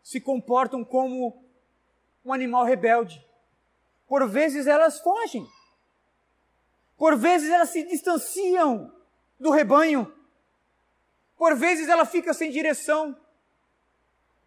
se 0.02 0.20
comportam 0.20 0.84
como 0.84 1.44
um 2.24 2.32
animal 2.32 2.64
rebelde. 2.64 3.24
Por 4.06 4.28
vezes 4.28 4.66
elas 4.66 5.00
fogem. 5.00 5.46
Por 6.96 7.16
vezes 7.16 7.50
elas 7.50 7.70
se 7.70 7.84
distanciam 7.84 8.92
do 9.38 9.50
rebanho. 9.50 10.12
Por 11.36 11.54
vezes 11.54 11.88
ela 11.88 12.04
fica 12.04 12.34
sem 12.34 12.50
direção. 12.50 13.16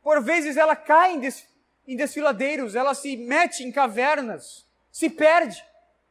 Por 0.04 0.22
vezes 0.22 0.58
ela 0.58 0.76
cai 0.76 1.14
em, 1.14 1.20
des, 1.20 1.48
em 1.88 1.96
desfiladeiros, 1.96 2.76
ela 2.76 2.94
se 2.94 3.18
mete 3.18 3.64
em 3.64 3.72
cavernas, 3.72 4.66
se 4.92 5.10
perde. 5.10 5.64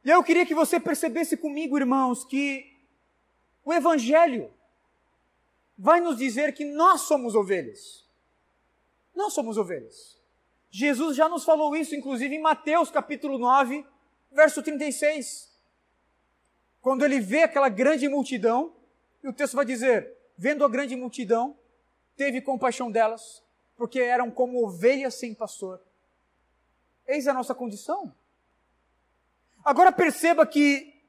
E 0.04 0.10
eu 0.10 0.22
queria 0.22 0.46
que 0.46 0.54
você 0.54 0.80
percebesse 0.80 1.36
comigo, 1.36 1.78
irmãos, 1.78 2.24
que 2.24 2.66
o 3.64 3.72
Evangelho 3.72 4.52
vai 5.76 6.00
nos 6.00 6.16
dizer 6.16 6.52
que 6.52 6.64
nós 6.64 7.02
somos 7.02 7.34
ovelhas. 7.34 8.06
Nós 9.14 9.32
somos 9.32 9.56
ovelhas. 9.56 10.18
Jesus 10.70 11.16
já 11.16 11.28
nos 11.28 11.44
falou 11.44 11.74
isso, 11.74 11.94
inclusive 11.94 12.34
em 12.34 12.40
Mateus 12.40 12.90
capítulo 12.90 13.38
9, 13.38 13.84
verso 14.30 14.62
36. 14.62 15.50
Quando 16.80 17.04
ele 17.04 17.20
vê 17.20 17.42
aquela 17.42 17.68
grande 17.68 18.08
multidão, 18.08 18.74
e 19.22 19.28
o 19.28 19.32
texto 19.32 19.54
vai 19.54 19.64
dizer: 19.64 20.16
vendo 20.36 20.64
a 20.64 20.68
grande 20.68 20.96
multidão, 20.96 21.58
teve 22.16 22.40
compaixão 22.40 22.90
delas, 22.90 23.42
porque 23.80 23.98
eram 23.98 24.30
como 24.30 24.62
ovelhas 24.62 25.14
sem 25.14 25.32
pastor. 25.32 25.80
Eis 27.08 27.26
a 27.26 27.32
nossa 27.32 27.54
condição. 27.54 28.14
Agora 29.64 29.90
perceba 29.90 30.46
que, 30.46 31.02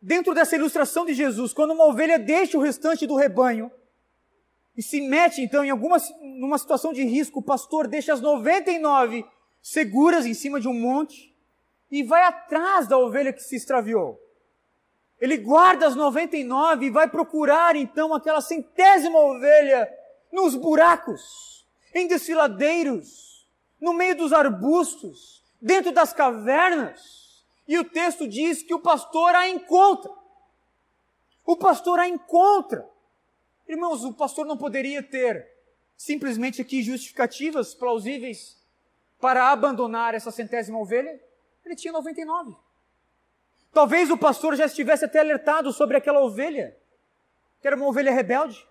dentro 0.00 0.32
dessa 0.32 0.56
ilustração 0.56 1.04
de 1.04 1.12
Jesus, 1.12 1.52
quando 1.52 1.72
uma 1.72 1.84
ovelha 1.84 2.18
deixa 2.18 2.56
o 2.56 2.62
restante 2.62 3.06
do 3.06 3.16
rebanho, 3.16 3.70
e 4.74 4.82
se 4.82 5.02
mete 5.02 5.42
então 5.42 5.62
em 5.62 5.68
alguma 5.68 5.98
numa 6.22 6.56
situação 6.56 6.90
de 6.90 7.04
risco, 7.04 7.40
o 7.40 7.44
pastor 7.44 7.86
deixa 7.86 8.14
as 8.14 8.22
99 8.22 9.22
seguras 9.60 10.24
em 10.24 10.32
cima 10.32 10.58
de 10.58 10.68
um 10.68 10.72
monte 10.72 11.36
e 11.90 12.02
vai 12.02 12.22
atrás 12.22 12.88
da 12.88 12.96
ovelha 12.96 13.30
que 13.30 13.42
se 13.42 13.56
extraviou. 13.56 14.18
Ele 15.20 15.36
guarda 15.36 15.86
as 15.86 15.94
99 15.94 16.86
e 16.86 16.90
vai 16.90 17.10
procurar 17.10 17.76
então 17.76 18.14
aquela 18.14 18.40
centésima 18.40 19.18
ovelha 19.18 20.00
nos 20.32 20.56
buracos, 20.56 21.66
em 21.94 22.08
desfiladeiros, 22.08 23.46
no 23.78 23.92
meio 23.92 24.16
dos 24.16 24.32
arbustos, 24.32 25.44
dentro 25.60 25.92
das 25.92 26.12
cavernas. 26.12 27.44
E 27.68 27.78
o 27.78 27.84
texto 27.84 28.26
diz 28.26 28.62
que 28.62 28.74
o 28.74 28.80
pastor 28.80 29.34
a 29.34 29.48
encontra. 29.48 30.10
O 31.44 31.56
pastor 31.56 31.98
a 31.98 32.08
encontra. 32.08 32.88
Irmãos, 33.68 34.04
o 34.04 34.12
pastor 34.12 34.46
não 34.46 34.56
poderia 34.56 35.02
ter 35.02 35.48
simplesmente 35.96 36.60
aqui 36.60 36.82
justificativas 36.82 37.74
plausíveis 37.74 38.60
para 39.20 39.50
abandonar 39.50 40.14
essa 40.14 40.30
centésima 40.30 40.78
ovelha? 40.78 41.20
Ele 41.64 41.76
tinha 41.76 41.92
99. 41.92 42.56
Talvez 43.72 44.10
o 44.10 44.18
pastor 44.18 44.56
já 44.56 44.66
estivesse 44.66 45.04
até 45.04 45.20
alertado 45.20 45.72
sobre 45.72 45.96
aquela 45.96 46.20
ovelha, 46.20 46.76
que 47.60 47.66
era 47.66 47.76
uma 47.76 47.86
ovelha 47.86 48.12
rebelde. 48.12 48.66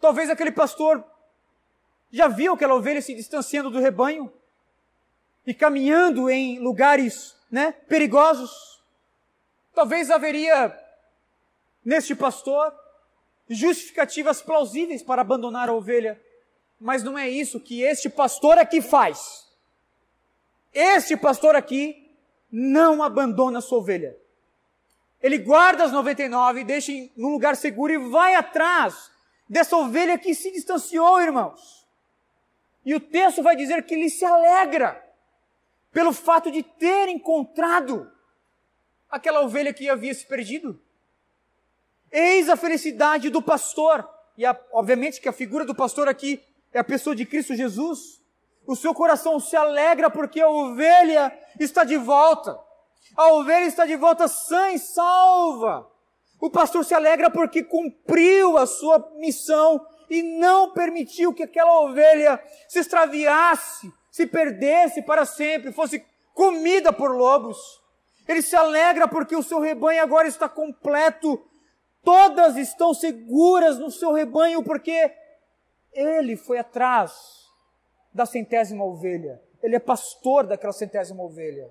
Talvez 0.00 0.30
aquele 0.30 0.50
pastor 0.50 1.04
já 2.10 2.26
viu 2.26 2.54
aquela 2.54 2.74
ovelha 2.74 3.02
se 3.02 3.14
distanciando 3.14 3.70
do 3.70 3.78
rebanho 3.78 4.32
e 5.46 5.52
caminhando 5.52 6.30
em 6.30 6.58
lugares 6.58 7.36
né, 7.50 7.72
perigosos. 7.72 8.80
Talvez 9.74 10.10
haveria 10.10 10.76
neste 11.84 12.14
pastor 12.14 12.74
justificativas 13.48 14.40
plausíveis 14.40 15.02
para 15.02 15.22
abandonar 15.22 15.68
a 15.68 15.72
ovelha, 15.72 16.20
mas 16.80 17.02
não 17.02 17.18
é 17.18 17.28
isso 17.28 17.60
que 17.60 17.82
este 17.82 18.08
pastor 18.08 18.58
aqui 18.58 18.80
faz. 18.80 19.48
Este 20.72 21.16
pastor 21.16 21.54
aqui 21.54 22.10
não 22.50 23.02
abandona 23.02 23.58
a 23.58 23.62
sua 23.62 23.78
ovelha. 23.78 24.16
Ele 25.22 25.36
guarda 25.36 25.84
as 25.84 25.92
99, 25.92 26.64
deixa 26.64 26.92
em 26.92 27.12
um 27.18 27.28
lugar 27.28 27.54
seguro 27.54 27.92
e 27.92 27.98
vai 27.98 28.34
atrás 28.34 29.10
dessa 29.50 29.76
ovelha 29.76 30.16
que 30.16 30.32
se 30.32 30.52
distanciou, 30.52 31.20
irmãos. 31.20 31.84
E 32.84 32.94
o 32.94 33.00
texto 33.00 33.42
vai 33.42 33.56
dizer 33.56 33.84
que 33.84 33.94
ele 33.94 34.08
se 34.08 34.24
alegra 34.24 35.04
pelo 35.90 36.12
fato 36.12 36.52
de 36.52 36.62
ter 36.62 37.08
encontrado 37.08 38.10
aquela 39.10 39.40
ovelha 39.40 39.74
que 39.74 39.88
havia 39.88 40.14
se 40.14 40.24
perdido. 40.24 40.80
Eis 42.12 42.48
a 42.48 42.56
felicidade 42.56 43.28
do 43.28 43.42
pastor. 43.42 44.08
E 44.38 44.46
a, 44.46 44.58
obviamente 44.72 45.20
que 45.20 45.28
a 45.28 45.32
figura 45.32 45.64
do 45.64 45.74
pastor 45.74 46.08
aqui 46.08 46.40
é 46.72 46.78
a 46.78 46.84
pessoa 46.84 47.16
de 47.16 47.26
Cristo 47.26 47.56
Jesus. 47.56 48.22
O 48.64 48.76
seu 48.76 48.94
coração 48.94 49.40
se 49.40 49.56
alegra 49.56 50.08
porque 50.08 50.40
a 50.40 50.48
ovelha 50.48 51.36
está 51.58 51.82
de 51.82 51.96
volta. 51.96 52.56
A 53.16 53.32
ovelha 53.32 53.66
está 53.66 53.84
de 53.84 53.96
volta 53.96 54.28
sã 54.28 54.70
e 54.70 54.78
salva. 54.78 55.90
O 56.40 56.50
pastor 56.50 56.84
se 56.84 56.94
alegra 56.94 57.30
porque 57.30 57.62
cumpriu 57.62 58.56
a 58.56 58.66
sua 58.66 59.12
missão 59.16 59.84
e 60.08 60.22
não 60.22 60.72
permitiu 60.72 61.34
que 61.34 61.42
aquela 61.42 61.80
ovelha 61.82 62.42
se 62.68 62.78
extraviasse, 62.78 63.92
se 64.10 64.26
perdesse 64.26 65.02
para 65.02 65.24
sempre, 65.24 65.70
fosse 65.70 66.04
comida 66.34 66.92
por 66.92 67.14
lobos. 67.14 67.58
Ele 68.26 68.42
se 68.42 68.56
alegra 68.56 69.06
porque 69.06 69.36
o 69.36 69.42
seu 69.42 69.60
rebanho 69.60 70.02
agora 70.02 70.26
está 70.26 70.48
completo. 70.48 71.44
Todas 72.02 72.56
estão 72.56 72.94
seguras 72.94 73.78
no 73.78 73.90
seu 73.90 74.12
rebanho 74.12 74.62
porque 74.62 75.12
ele 75.92 76.36
foi 76.36 76.58
atrás 76.58 77.12
da 78.12 78.24
centésima 78.24 78.84
ovelha. 78.84 79.40
Ele 79.62 79.76
é 79.76 79.80
pastor 79.80 80.46
daquela 80.46 80.72
centésima 80.72 81.22
ovelha. 81.22 81.68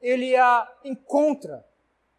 Ele 0.00 0.34
a 0.36 0.66
encontra, 0.84 1.64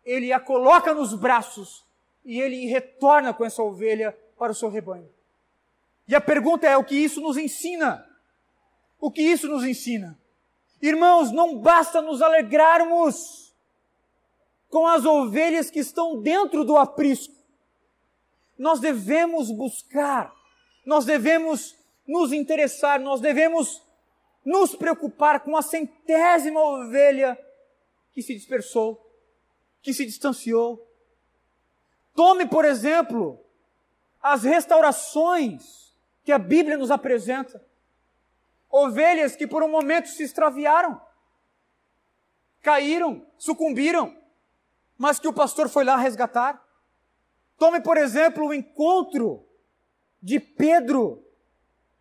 ele 0.06 0.34
a 0.34 0.40
coloca 0.40 0.94
nos 0.94 1.14
braços 1.14 1.86
e 2.24 2.40
ele 2.40 2.66
retorna 2.66 3.34
com 3.34 3.46
essa 3.46 3.62
ovelha 3.62 4.18
para 4.38 4.52
o 4.52 4.56
seu 4.56 4.70
rebanho. 4.70 5.10
E 6.08 6.16
a 6.16 6.22
pergunta 6.22 6.68
é: 6.68 6.76
o 6.78 6.84
que 6.84 6.96
isso 6.96 7.22
nos 7.22 7.38
ensina? 7.38 8.08
O 9.00 9.12
que 9.12 9.22
isso 9.22 9.48
nos 9.48 9.64
ensina? 9.64 10.18
Irmãos, 10.82 11.32
não 11.32 11.58
basta 11.58 12.02
nos 12.02 12.22
alegrarmos 12.22 13.54
com 14.70 14.88
as 14.88 15.06
ovelhas 15.06 15.70
que 15.70 15.80
estão 15.80 16.22
dentro 16.22 16.64
do 16.64 16.78
aprisco. 16.78 17.34
Nós 18.58 18.80
devemos 18.80 19.52
buscar, 19.52 20.34
nós 20.86 21.06
devemos 21.06 21.76
nos 22.08 22.32
interessar, 22.32 23.00
nós 23.00 23.22
devemos 23.22 23.82
nos 24.44 24.76
preocupar 24.76 25.42
com 25.42 25.56
a 25.56 25.62
centésima 25.62 26.60
ovelha 26.60 27.38
que 28.14 28.22
se 28.22 28.34
dispersou, 28.34 29.00
que 29.82 29.94
se 29.94 30.06
distanciou. 30.06 30.88
Tome, 32.14 32.46
por 32.48 32.66
exemplo, 32.66 33.40
as 34.22 34.44
restaurações 34.44 35.96
que 36.24 36.32
a 36.32 36.38
Bíblia 36.38 36.78
nos 36.78 36.92
apresenta. 36.92 37.64
Ovelhas 38.70 39.36
que 39.36 39.48
por 39.48 39.64
um 39.64 39.70
momento 39.70 40.08
se 40.08 40.24
extraviaram, 40.24 41.02
caíram, 42.62 43.26
sucumbiram, 43.38 44.16
mas 44.98 45.20
que 45.20 45.28
o 45.28 45.34
pastor 45.34 45.68
foi 45.68 45.84
lá 45.84 45.98
resgatar. 45.98 46.64
Tome, 47.58 47.82
por 47.82 47.98
exemplo, 47.98 48.46
o 48.46 48.54
encontro 48.54 49.46
de 50.22 50.40
Pedro, 50.40 51.26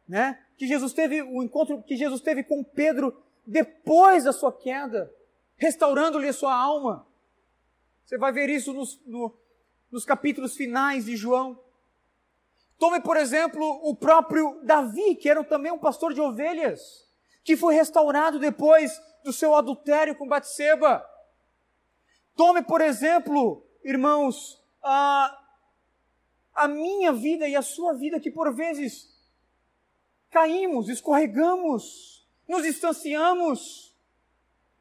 né? 0.06 0.40
Que 0.56 0.66
Jesus 0.66 0.92
teve 0.92 1.22
o 1.22 1.42
encontro 1.42 1.82
que 1.82 1.96
Jesus 1.96 2.20
teve 2.20 2.44
com 2.44 2.62
Pedro 2.62 3.20
depois 3.46 4.24
da 4.24 4.32
sua 4.32 4.52
queda, 4.52 5.12
restaurando-lhe 5.56 6.28
a 6.28 6.32
sua 6.32 6.54
alma. 6.54 7.09
Você 8.04 8.18
vai 8.18 8.32
ver 8.32 8.48
isso 8.48 8.72
nos, 8.72 9.00
no, 9.06 9.38
nos 9.90 10.04
capítulos 10.04 10.56
finais 10.56 11.04
de 11.04 11.16
João. 11.16 11.58
Tome, 12.78 13.00
por 13.00 13.16
exemplo, 13.16 13.62
o 13.82 13.94
próprio 13.94 14.60
Davi, 14.64 15.14
que 15.16 15.28
era 15.28 15.44
também 15.44 15.70
um 15.70 15.78
pastor 15.78 16.14
de 16.14 16.20
ovelhas, 16.20 17.06
que 17.44 17.56
foi 17.56 17.74
restaurado 17.74 18.38
depois 18.38 18.98
do 19.22 19.32
seu 19.32 19.54
adultério 19.54 20.16
com 20.16 20.26
Batseba. 20.26 21.04
Tome, 22.34 22.62
por 22.62 22.80
exemplo, 22.80 23.66
irmãos, 23.84 24.58
a, 24.82 25.38
a 26.54 26.68
minha 26.68 27.12
vida 27.12 27.46
e 27.46 27.54
a 27.54 27.62
sua 27.62 27.92
vida, 27.94 28.18
que 28.18 28.30
por 28.30 28.54
vezes 28.54 29.10
caímos, 30.30 30.88
escorregamos, 30.88 32.26
nos 32.48 32.62
distanciamos, 32.62 33.94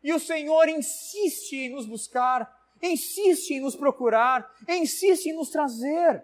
e 0.01 0.13
o 0.13 0.19
Senhor 0.19 0.69
insiste 0.69 1.53
em 1.53 1.69
nos 1.69 1.85
buscar, 1.85 2.58
insiste 2.81 3.51
em 3.51 3.59
nos 3.59 3.75
procurar, 3.75 4.49
insiste 4.67 5.27
em 5.27 5.33
nos 5.33 5.49
trazer. 5.49 6.23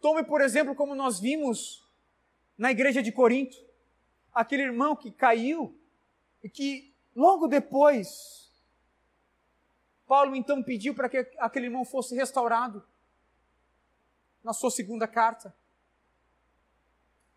Tome, 0.00 0.22
por 0.22 0.40
exemplo, 0.40 0.74
como 0.74 0.94
nós 0.94 1.18
vimos 1.18 1.84
na 2.56 2.70
igreja 2.70 3.02
de 3.02 3.12
Corinto, 3.12 3.56
aquele 4.32 4.62
irmão 4.62 4.94
que 4.94 5.10
caiu 5.10 5.76
e 6.42 6.48
que 6.48 6.94
logo 7.14 7.46
depois 7.46 8.38
Paulo 10.06 10.34
então 10.34 10.62
pediu 10.62 10.94
para 10.94 11.08
que 11.08 11.18
aquele 11.38 11.66
irmão 11.66 11.84
fosse 11.84 12.14
restaurado 12.14 12.82
na 14.42 14.54
sua 14.54 14.70
segunda 14.70 15.06
carta. 15.06 15.54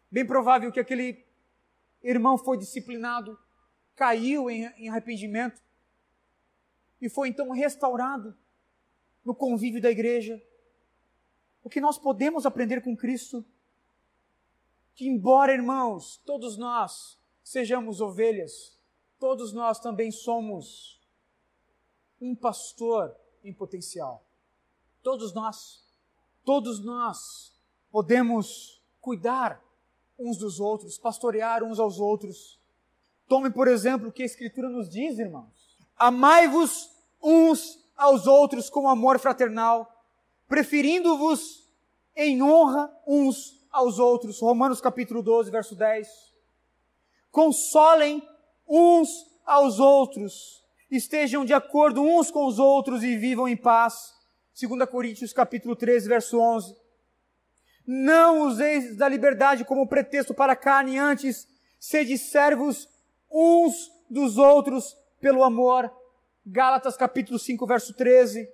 Bem 0.09 0.25
provável 0.25 0.71
que 0.71 0.79
aquele 0.79 1.25
irmão 2.01 2.37
foi 2.37 2.57
disciplinado, 2.57 3.37
caiu 3.95 4.49
em, 4.49 4.65
em 4.77 4.89
arrependimento 4.89 5.61
e 7.01 7.09
foi 7.09 7.29
então 7.29 7.49
restaurado 7.51 8.37
no 9.25 9.35
convívio 9.35 9.81
da 9.81 9.89
igreja 9.89 10.41
o 11.63 11.69
que 11.69 11.79
nós 11.79 11.97
podemos 11.97 12.45
aprender 12.45 12.81
com 12.81 12.95
Cristo? 12.95 13.45
Que, 14.95 15.07
embora, 15.07 15.53
irmãos, 15.53 16.17
todos 16.25 16.57
nós 16.57 17.17
sejamos 17.43 18.01
ovelhas, 18.01 18.77
todos 19.19 19.53
nós 19.53 19.79
também 19.79 20.11
somos 20.11 20.99
um 22.19 22.35
pastor 22.35 23.15
em 23.43 23.53
potencial. 23.53 24.25
Todos 25.03 25.33
nós, 25.33 25.83
todos 26.43 26.79
nós 26.83 27.53
podemos 27.91 28.81
cuidar 28.99 29.63
uns 30.17 30.37
dos 30.37 30.59
outros, 30.59 30.97
pastorear 30.97 31.63
uns 31.63 31.79
aos 31.79 31.99
outros. 31.99 32.59
Tome, 33.27 33.49
por 33.49 33.67
exemplo, 33.67 34.09
o 34.09 34.11
que 34.11 34.23
a 34.23 34.25
Escritura 34.25 34.69
nos 34.69 34.89
diz, 34.89 35.17
irmãos. 35.17 35.77
Amai-vos 35.95 36.90
uns 37.21 37.79
aos 37.95 38.27
outros 38.27 38.69
com 38.69 38.87
amor 38.89 39.19
fraternal 39.19 39.91
preferindo-vos 40.51 41.65
em 42.13 42.43
honra 42.43 42.91
uns 43.07 43.65
aos 43.71 43.99
outros. 43.99 44.41
Romanos 44.41 44.81
capítulo 44.81 45.23
12, 45.23 45.49
verso 45.49 45.75
10. 45.75 46.09
Consolem 47.31 48.21
uns 48.67 49.09
aos 49.45 49.79
outros, 49.79 50.61
estejam 50.91 51.45
de 51.45 51.53
acordo 51.53 52.01
uns 52.01 52.29
com 52.29 52.45
os 52.45 52.59
outros 52.59 53.01
e 53.01 53.15
vivam 53.15 53.47
em 53.47 53.55
paz. 53.55 54.13
2 54.61 54.89
Coríntios 54.89 55.31
capítulo 55.31 55.73
13, 55.73 56.09
verso 56.09 56.37
11. 56.37 56.75
Não 57.87 58.41
useis 58.41 58.97
da 58.97 59.07
liberdade 59.07 59.63
como 59.63 59.87
pretexto 59.87 60.33
para 60.33 60.51
a 60.51 60.57
carne, 60.57 60.97
antes 60.97 61.47
sede 61.79 62.17
servos 62.17 62.89
uns 63.31 63.89
dos 64.09 64.37
outros 64.37 64.97
pelo 65.21 65.45
amor. 65.45 65.89
Gálatas 66.51 66.97
capítulo 66.97 67.39
5, 67.39 67.65
verso 67.65 67.93
13. 67.93 68.51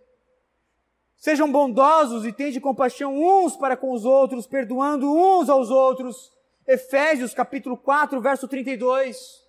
Sejam 1.15 1.51
bondosos 1.51 2.27
e 2.27 2.31
tenham 2.31 2.62
compaixão 2.62 3.12
uns 3.12 3.57
para 3.57 3.75
com 3.75 3.91
os 3.91 4.05
outros, 4.05 4.45
perdoando 4.45 5.12
uns 5.12 5.49
aos 5.49 5.71
outros. 5.71 6.31
Efésios 6.67 7.33
capítulo 7.33 7.75
4, 7.75 8.21
verso 8.21 8.47
32. 8.47 9.43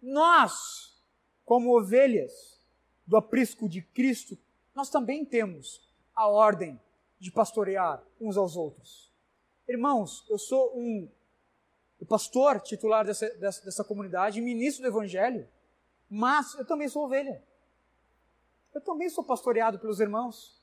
Nós, 0.00 0.98
como 1.44 1.76
ovelhas 1.78 2.58
do 3.06 3.14
aprisco 3.14 3.68
de 3.68 3.82
Cristo, 3.82 4.38
nós 4.74 4.88
também 4.88 5.22
temos 5.22 5.86
a 6.14 6.26
ordem 6.26 6.80
de 7.20 7.30
pastorear 7.30 8.02
uns 8.18 8.38
aos 8.38 8.56
outros. 8.56 9.12
Irmãos, 9.68 10.24
eu 10.30 10.38
sou 10.38 10.72
um 10.74 11.10
o 12.00 12.06
pastor 12.06 12.58
titular 12.60 13.04
dessa, 13.04 13.28
dessa, 13.36 13.64
dessa 13.64 13.84
comunidade, 13.84 14.40
ministro 14.40 14.82
do 14.82 14.88
Evangelho, 14.88 15.46
mas 16.08 16.54
eu 16.54 16.64
também 16.64 16.88
sou 16.88 17.04
ovelha. 17.04 17.42
Eu 18.76 18.80
também 18.82 19.08
sou 19.08 19.24
pastoreado 19.24 19.78
pelos 19.78 20.00
irmãos 20.00 20.54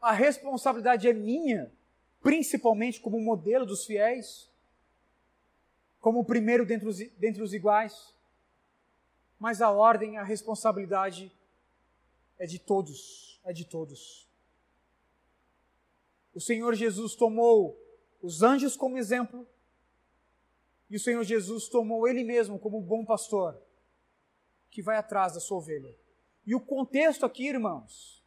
a 0.00 0.10
responsabilidade 0.10 1.08
é 1.08 1.12
minha, 1.12 1.72
principalmente 2.20 3.00
como 3.00 3.20
modelo 3.20 3.64
dos 3.64 3.84
fiéis, 3.84 4.50
como 6.00 6.18
o 6.18 6.24
primeiro 6.24 6.66
dentre 6.66 6.88
os, 6.88 6.98
dentre 6.98 7.40
os 7.40 7.54
iguais. 7.54 8.12
Mas 9.38 9.62
a 9.62 9.70
ordem, 9.70 10.18
a 10.18 10.24
responsabilidade 10.24 11.30
é 12.40 12.44
de 12.44 12.58
todos, 12.58 13.40
é 13.44 13.52
de 13.52 13.64
todos. 13.64 14.28
O 16.34 16.40
Senhor 16.40 16.74
Jesus 16.74 17.14
tomou 17.14 17.80
os 18.20 18.42
anjos 18.42 18.76
como 18.76 18.98
exemplo, 18.98 19.46
e 20.90 20.96
o 20.96 21.00
Senhor 21.00 21.22
Jesus 21.22 21.68
tomou 21.68 22.08
Ele 22.08 22.24
mesmo 22.24 22.58
como 22.58 22.80
bom 22.80 23.04
pastor, 23.04 23.56
que 24.68 24.82
vai 24.82 24.96
atrás 24.96 25.34
da 25.34 25.40
sua 25.40 25.58
ovelha. 25.58 26.01
E 26.46 26.54
o 26.54 26.60
contexto 26.60 27.24
aqui, 27.24 27.48
irmãos, 27.48 28.22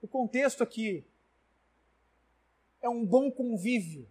o 0.00 0.06
contexto 0.06 0.62
aqui 0.62 1.04
é 2.80 2.88
um 2.88 3.04
bom 3.04 3.30
convívio 3.30 4.08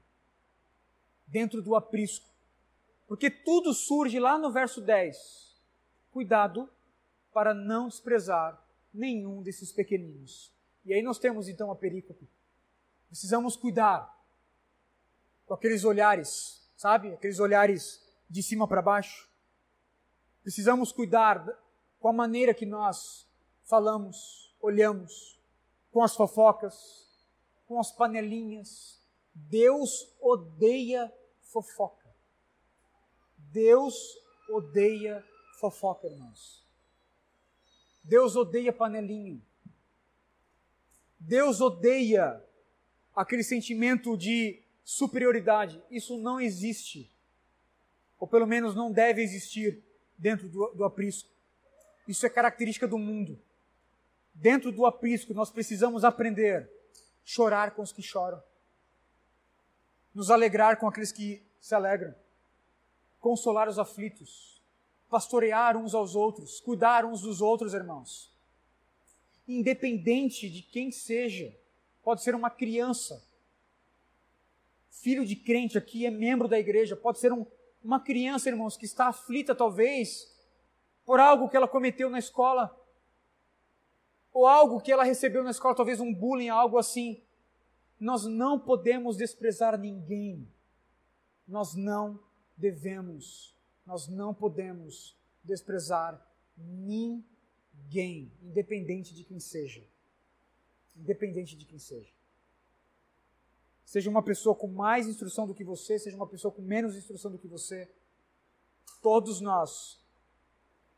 dentro 1.25 1.61
do 1.61 1.75
aprisco. 1.75 2.27
Porque 3.07 3.29
tudo 3.29 3.73
surge 3.73 4.19
lá 4.19 4.37
no 4.37 4.51
verso 4.51 4.81
10. 4.81 5.57
Cuidado 6.11 6.69
para 7.33 7.53
não 7.53 7.87
desprezar 7.87 8.61
nenhum 8.93 9.41
desses 9.41 9.71
pequeninos. 9.71 10.51
E 10.85 10.93
aí 10.93 11.01
nós 11.01 11.17
temos 11.17 11.47
então 11.47 11.71
a 11.71 11.75
perícope. 11.75 12.27
Precisamos 13.07 13.55
cuidar 13.55 14.15
com 15.45 15.53
aqueles 15.53 15.83
olhares, 15.83 16.69
sabe? 16.75 17.13
Aqueles 17.13 17.39
olhares 17.39 18.03
de 18.29 18.43
cima 18.43 18.67
para 18.67 18.81
baixo. 18.81 19.27
Precisamos 20.43 20.91
cuidar 20.91 21.43
com 21.99 22.07
a 22.07 22.13
maneira 22.13 22.53
que 22.53 22.65
nós 22.65 23.28
falamos, 23.69 24.51
olhamos 24.59 25.39
com 25.91 26.01
as 26.01 26.15
fofocas, 26.15 27.07
com 27.67 27.79
as 27.79 27.91
panelinhas, 27.91 28.99
Deus 29.31 30.11
odeia 30.19 31.13
fofoca. 31.43 32.09
Deus 33.37 33.95
odeia 34.49 35.23
fofoca, 35.59 36.07
irmãos. 36.07 36.65
Deus 38.03 38.35
odeia 38.35 38.73
panelinho. 38.73 39.39
Deus 41.19 41.61
odeia 41.61 42.43
aquele 43.15 43.43
sentimento 43.43 44.17
de 44.17 44.63
superioridade. 44.83 45.81
Isso 45.91 46.17
não 46.17 46.41
existe. 46.41 47.11
Ou 48.19 48.27
pelo 48.27 48.47
menos 48.47 48.73
não 48.73 48.91
deve 48.91 49.21
existir 49.21 49.83
dentro 50.17 50.49
do, 50.49 50.73
do 50.73 50.83
aprisco. 50.83 51.29
Isso 52.07 52.25
é 52.25 52.29
característica 52.29 52.87
do 52.87 52.97
mundo. 52.97 53.39
Dentro 54.39 54.71
do 54.71 54.85
aprisco, 54.85 55.33
nós 55.33 55.51
precisamos 55.51 56.05
aprender 56.05 56.71
chorar 57.25 57.71
com 57.71 57.81
os 57.81 57.91
que 57.91 58.01
choram, 58.01 58.41
nos 60.15 60.31
alegrar 60.31 60.77
com 60.77 60.87
aqueles 60.87 61.11
que 61.11 61.43
se 61.59 61.75
alegram, 61.75 62.15
consolar 63.19 63.67
os 63.67 63.77
aflitos, 63.77 64.63
pastorear 65.09 65.75
uns 65.75 65.93
aos 65.93 66.15
outros, 66.15 66.61
cuidar 66.61 67.03
uns 67.03 67.21
dos 67.21 67.41
outros, 67.41 67.73
irmãos. 67.73 68.33
Independente 69.45 70.49
de 70.49 70.61
quem 70.61 70.89
seja, 70.89 71.53
pode 72.01 72.23
ser 72.23 72.33
uma 72.33 72.49
criança, 72.49 73.21
filho 74.89 75.25
de 75.25 75.35
crente 75.35 75.77
aqui, 75.77 76.05
é 76.05 76.09
membro 76.09 76.47
da 76.47 76.57
igreja, 76.57 76.95
pode 76.95 77.19
ser 77.19 77.33
um, 77.33 77.45
uma 77.83 77.99
criança, 77.99 78.47
irmãos, 78.47 78.77
que 78.77 78.85
está 78.85 79.09
aflita 79.09 79.53
talvez 79.53 80.33
por 81.05 81.19
algo 81.19 81.49
que 81.49 81.57
ela 81.57 81.67
cometeu 81.67 82.09
na 82.09 82.19
escola, 82.19 82.78
ou 84.39 84.47
algo 84.47 84.79
que 84.79 84.89
ela 84.89 85.03
recebeu 85.03 85.43
na 85.43 85.51
escola, 85.51 85.75
talvez 85.75 85.99
um 85.99 86.13
bullying, 86.13 86.47
algo 86.47 86.77
assim. 86.77 87.21
Nós 87.99 88.23
não 88.23 88.57
podemos 88.57 89.17
desprezar 89.17 89.77
ninguém. 89.77 90.47
Nós 91.45 91.75
não 91.75 92.17
devemos, 92.55 93.53
nós 93.85 94.07
não 94.07 94.33
podemos 94.33 95.17
desprezar 95.43 96.25
ninguém, 96.57 98.31
independente 98.41 99.13
de 99.13 99.25
quem 99.25 99.41
seja. 99.41 99.85
Independente 100.95 101.57
de 101.57 101.65
quem 101.65 101.77
seja. 101.77 102.13
Seja 103.83 104.09
uma 104.09 104.23
pessoa 104.23 104.55
com 104.55 104.67
mais 104.67 105.05
instrução 105.05 105.45
do 105.45 105.53
que 105.53 105.65
você, 105.65 105.99
seja 105.99 106.15
uma 106.15 106.27
pessoa 106.27 106.53
com 106.53 106.61
menos 106.61 106.95
instrução 106.95 107.29
do 107.29 107.37
que 107.37 107.47
você, 107.47 107.91
todos 109.01 109.41
nós 109.41 110.01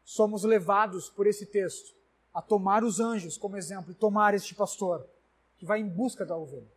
somos 0.03 0.43
levados 0.43 1.09
por 1.09 1.25
esse 1.25 1.47
texto 1.47 2.00
a 2.33 2.41
tomar 2.41 2.83
os 2.83 2.99
anjos 2.99 3.37
como 3.37 3.57
exemplo 3.57 3.91
e 3.91 3.95
tomar 3.95 4.33
este 4.33 4.55
pastor 4.55 5.07
que 5.57 5.65
vai 5.65 5.79
em 5.79 5.87
busca 5.87 6.25
da 6.25 6.35
ovelha. 6.35 6.71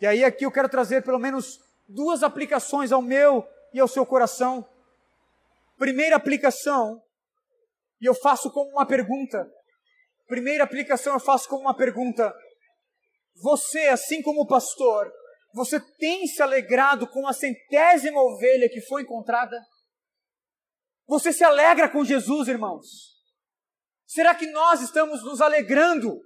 E 0.00 0.06
aí 0.06 0.24
aqui 0.24 0.44
eu 0.44 0.52
quero 0.52 0.68
trazer 0.68 1.02
pelo 1.02 1.18
menos 1.18 1.60
duas 1.88 2.22
aplicações 2.22 2.92
ao 2.92 3.02
meu 3.02 3.46
e 3.72 3.80
ao 3.80 3.88
seu 3.88 4.04
coração. 4.04 4.66
Primeira 5.76 6.16
aplicação, 6.16 7.02
e 8.00 8.06
eu 8.06 8.14
faço 8.14 8.50
como 8.50 8.70
uma 8.70 8.86
pergunta. 8.86 9.50
Primeira 10.26 10.64
aplicação 10.64 11.14
eu 11.14 11.20
faço 11.20 11.48
como 11.48 11.62
uma 11.62 11.74
pergunta. 11.74 12.34
Você, 13.36 13.86
assim 13.86 14.22
como 14.22 14.46
pastor, 14.46 15.10
você 15.52 15.80
tem 15.80 16.26
se 16.26 16.42
alegrado 16.42 17.06
com 17.06 17.26
a 17.26 17.32
centésima 17.32 18.20
ovelha 18.20 18.68
que 18.68 18.80
foi 18.82 19.02
encontrada? 19.02 19.60
Você 21.06 21.32
se 21.32 21.42
alegra 21.42 21.88
com 21.88 22.04
Jesus, 22.04 22.48
irmãos? 22.48 23.17
Será 24.08 24.34
que 24.34 24.46
nós 24.46 24.80
estamos 24.80 25.22
nos 25.22 25.42
alegrando 25.42 26.18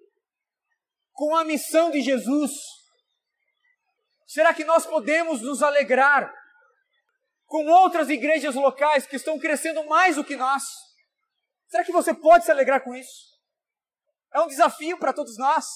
com 1.12 1.34
a 1.34 1.44
missão 1.44 1.90
de 1.90 2.00
Jesus? 2.00 2.52
Será 4.24 4.54
que 4.54 4.62
nós 4.62 4.86
podemos 4.86 5.42
nos 5.42 5.64
alegrar 5.64 6.32
com 7.44 7.66
outras 7.66 8.08
igrejas 8.08 8.54
locais 8.54 9.04
que 9.04 9.16
estão 9.16 9.36
crescendo 9.36 9.84
mais 9.86 10.14
do 10.14 10.22
que 10.22 10.36
nós? 10.36 10.62
Será 11.66 11.82
que 11.82 11.90
você 11.90 12.14
pode 12.14 12.44
se 12.44 12.52
alegrar 12.52 12.84
com 12.84 12.94
isso? 12.94 13.32
É 14.32 14.40
um 14.40 14.46
desafio 14.46 14.96
para 14.96 15.12
todos 15.12 15.36
nós. 15.36 15.66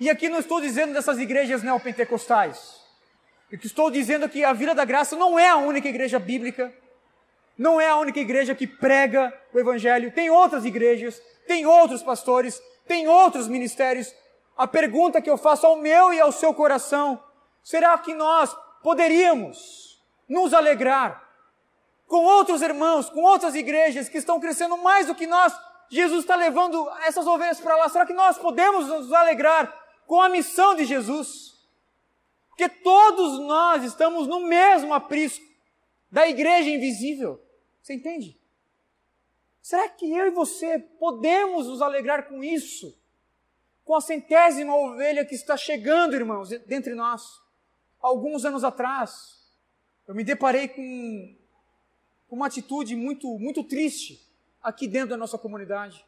E 0.00 0.10
aqui 0.10 0.28
não 0.28 0.40
estou 0.40 0.60
dizendo 0.60 0.92
dessas 0.92 1.18
igrejas 1.18 1.62
neopentecostais. 1.62 2.80
Eu 3.48 3.60
estou 3.62 3.92
dizendo 3.92 4.28
que 4.28 4.42
a 4.42 4.52
Vila 4.52 4.74
da 4.74 4.84
Graça 4.84 5.14
não 5.14 5.38
é 5.38 5.48
a 5.48 5.56
única 5.56 5.88
igreja 5.88 6.18
bíblica 6.18 6.76
não 7.62 7.80
é 7.80 7.88
a 7.88 7.96
única 7.96 8.18
igreja 8.18 8.56
que 8.56 8.66
prega 8.66 9.32
o 9.54 9.58
Evangelho. 9.58 10.12
Tem 10.12 10.28
outras 10.28 10.64
igrejas, 10.64 11.22
tem 11.46 11.64
outros 11.64 12.02
pastores, 12.02 12.60
tem 12.86 13.06
outros 13.06 13.46
ministérios. 13.46 14.12
A 14.56 14.66
pergunta 14.66 15.22
que 15.22 15.30
eu 15.30 15.38
faço 15.38 15.64
ao 15.64 15.76
meu 15.76 16.12
e 16.12 16.20
ao 16.20 16.32
seu 16.32 16.52
coração: 16.52 17.22
será 17.62 17.96
que 17.96 18.12
nós 18.12 18.54
poderíamos 18.82 20.02
nos 20.28 20.52
alegrar 20.52 21.22
com 22.08 22.24
outros 22.24 22.62
irmãos, 22.62 23.08
com 23.08 23.22
outras 23.22 23.54
igrejas 23.54 24.08
que 24.08 24.18
estão 24.18 24.40
crescendo 24.40 24.76
mais 24.76 25.06
do 25.06 25.14
que 25.14 25.26
nós? 25.26 25.54
Jesus 25.88 26.20
está 26.20 26.34
levando 26.34 26.90
essas 27.06 27.26
ovelhas 27.26 27.60
para 27.60 27.76
lá. 27.76 27.88
Será 27.88 28.04
que 28.04 28.12
nós 28.12 28.38
podemos 28.38 28.88
nos 28.88 29.12
alegrar 29.12 29.72
com 30.06 30.20
a 30.20 30.28
missão 30.28 30.74
de 30.74 30.84
Jesus? 30.84 31.52
Porque 32.48 32.68
todos 32.68 33.38
nós 33.38 33.84
estamos 33.84 34.26
no 34.26 34.40
mesmo 34.40 34.92
aprisco 34.92 35.44
da 36.10 36.28
igreja 36.28 36.68
invisível. 36.68 37.40
Você 37.82 37.94
entende? 37.94 38.40
Será 39.60 39.88
que 39.88 40.10
eu 40.10 40.26
e 40.26 40.30
você 40.30 40.78
podemos 40.78 41.66
nos 41.66 41.82
alegrar 41.82 42.28
com 42.28 42.42
isso? 42.42 42.98
Com 43.84 43.94
a 43.94 44.00
centésima 44.00 44.74
ovelha 44.74 45.24
que 45.24 45.34
está 45.34 45.56
chegando, 45.56 46.14
irmãos, 46.14 46.48
dentre 46.66 46.94
nós. 46.94 47.40
Alguns 48.00 48.44
anos 48.44 48.64
atrás, 48.64 49.52
eu 50.06 50.14
me 50.14 50.24
deparei 50.24 50.68
com 50.68 51.36
uma 52.30 52.46
atitude 52.46 52.96
muito, 52.96 53.38
muito 53.38 53.62
triste 53.64 54.26
aqui 54.62 54.88
dentro 54.88 55.10
da 55.10 55.16
nossa 55.16 55.38
comunidade. 55.38 56.04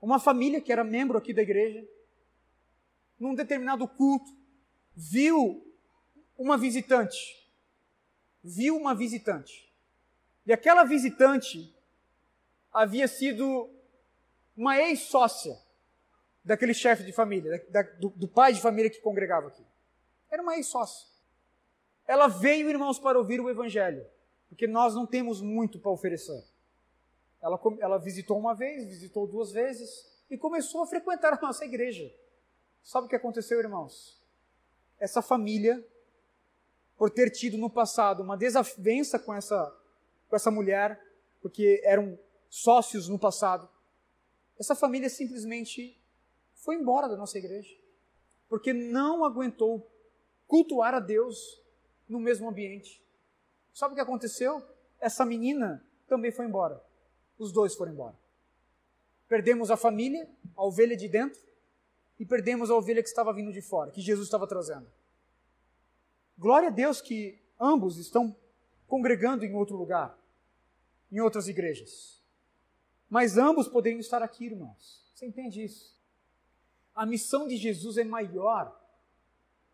Uma 0.00 0.18
família 0.18 0.60
que 0.60 0.72
era 0.72 0.84
membro 0.84 1.18
aqui 1.18 1.32
da 1.32 1.42
igreja, 1.42 1.86
num 3.18 3.34
determinado 3.34 3.86
culto, 3.86 4.30
viu 4.94 5.64
uma 6.36 6.56
visitante 6.56 7.44
viu 8.44 8.76
uma 8.76 8.94
visitante. 8.94 9.63
E 10.46 10.52
aquela 10.52 10.84
visitante 10.84 11.74
havia 12.72 13.08
sido 13.08 13.70
uma 14.56 14.78
ex-sócia 14.78 15.58
daquele 16.44 16.74
chefe 16.74 17.02
de 17.02 17.12
família, 17.12 17.64
da, 17.70 17.82
do, 17.82 18.10
do, 18.10 18.28
pai 18.28 18.52
de 18.52 18.60
família 18.60 18.90
que 18.90 19.00
congregava 19.00 19.48
aqui. 19.48 19.64
Era 20.30 20.42
uma 20.42 20.56
ex-sócia. 20.56 21.08
Ela 22.06 22.28
veio, 22.28 22.68
irmãos, 22.68 22.98
para 22.98 23.18
ouvir 23.18 23.40
o 23.40 23.48
Evangelho, 23.48 24.06
porque 24.48 24.66
nós 24.66 24.94
não 24.94 25.06
temos 25.06 25.40
muito 25.40 25.78
para 25.78 25.90
oferecer. 25.90 26.44
Ela, 27.40 27.58
ela 27.80 27.98
visitou 27.98 28.38
uma 28.38 28.54
vez, 28.54 28.86
visitou 28.86 29.26
duas 29.26 29.52
vezes 29.52 30.06
e 30.30 30.36
começou 30.36 30.82
a 30.82 30.86
frequentar 30.86 31.32
a 31.32 31.40
nossa 31.40 31.64
igreja. 31.64 32.12
Sabe 32.82 33.06
o 33.06 33.08
que 33.08 33.16
aconteceu, 33.16 33.58
irmãos? 33.58 34.20
Essa 34.98 35.22
família 35.22 35.82
por 36.96 37.10
ter 37.10 37.30
tido 37.30 37.58
no 37.58 37.70
passado 37.70 38.22
uma 38.22 38.36
desavença 38.36 39.18
com 39.18 39.34
essa, 39.34 39.74
com 40.34 40.36
essa 40.36 40.50
mulher, 40.50 41.00
porque 41.40 41.80
eram 41.84 42.18
sócios 42.48 43.08
no 43.08 43.16
passado. 43.16 43.68
Essa 44.58 44.74
família 44.74 45.08
simplesmente 45.08 45.96
foi 46.54 46.74
embora 46.74 47.08
da 47.08 47.16
nossa 47.16 47.38
igreja, 47.38 47.72
porque 48.48 48.72
não 48.72 49.24
aguentou 49.24 49.88
cultuar 50.48 50.92
a 50.92 50.98
Deus 50.98 51.62
no 52.08 52.18
mesmo 52.18 52.48
ambiente. 52.48 53.00
Sabe 53.72 53.92
o 53.92 53.94
que 53.94 54.00
aconteceu? 54.00 54.60
Essa 54.98 55.24
menina 55.24 55.86
também 56.08 56.32
foi 56.32 56.46
embora. 56.46 56.82
Os 57.38 57.52
dois 57.52 57.76
foram 57.76 57.92
embora. 57.92 58.18
Perdemos 59.28 59.70
a 59.70 59.76
família, 59.76 60.28
a 60.56 60.64
ovelha 60.64 60.96
de 60.96 61.08
dentro, 61.08 61.40
e 62.18 62.26
perdemos 62.26 62.70
a 62.70 62.74
ovelha 62.74 63.02
que 63.02 63.08
estava 63.08 63.32
vindo 63.32 63.52
de 63.52 63.62
fora, 63.62 63.92
que 63.92 64.00
Jesus 64.00 64.26
estava 64.26 64.48
trazendo. 64.48 64.90
Glória 66.36 66.70
a 66.70 66.72
Deus 66.72 67.00
que 67.00 67.40
ambos 67.58 67.98
estão 67.98 68.36
congregando 68.88 69.44
em 69.44 69.54
outro 69.54 69.76
lugar, 69.76 70.18
em 71.10 71.20
outras 71.20 71.48
igrejas. 71.48 72.22
Mas 73.08 73.36
ambos 73.38 73.68
poderiam 73.68 74.00
estar 74.00 74.22
aqui, 74.22 74.46
irmãos. 74.46 75.04
Você 75.14 75.26
entende 75.26 75.62
isso? 75.62 75.94
A 76.94 77.06
missão 77.06 77.46
de 77.46 77.56
Jesus 77.56 77.96
é 77.96 78.04
maior 78.04 78.80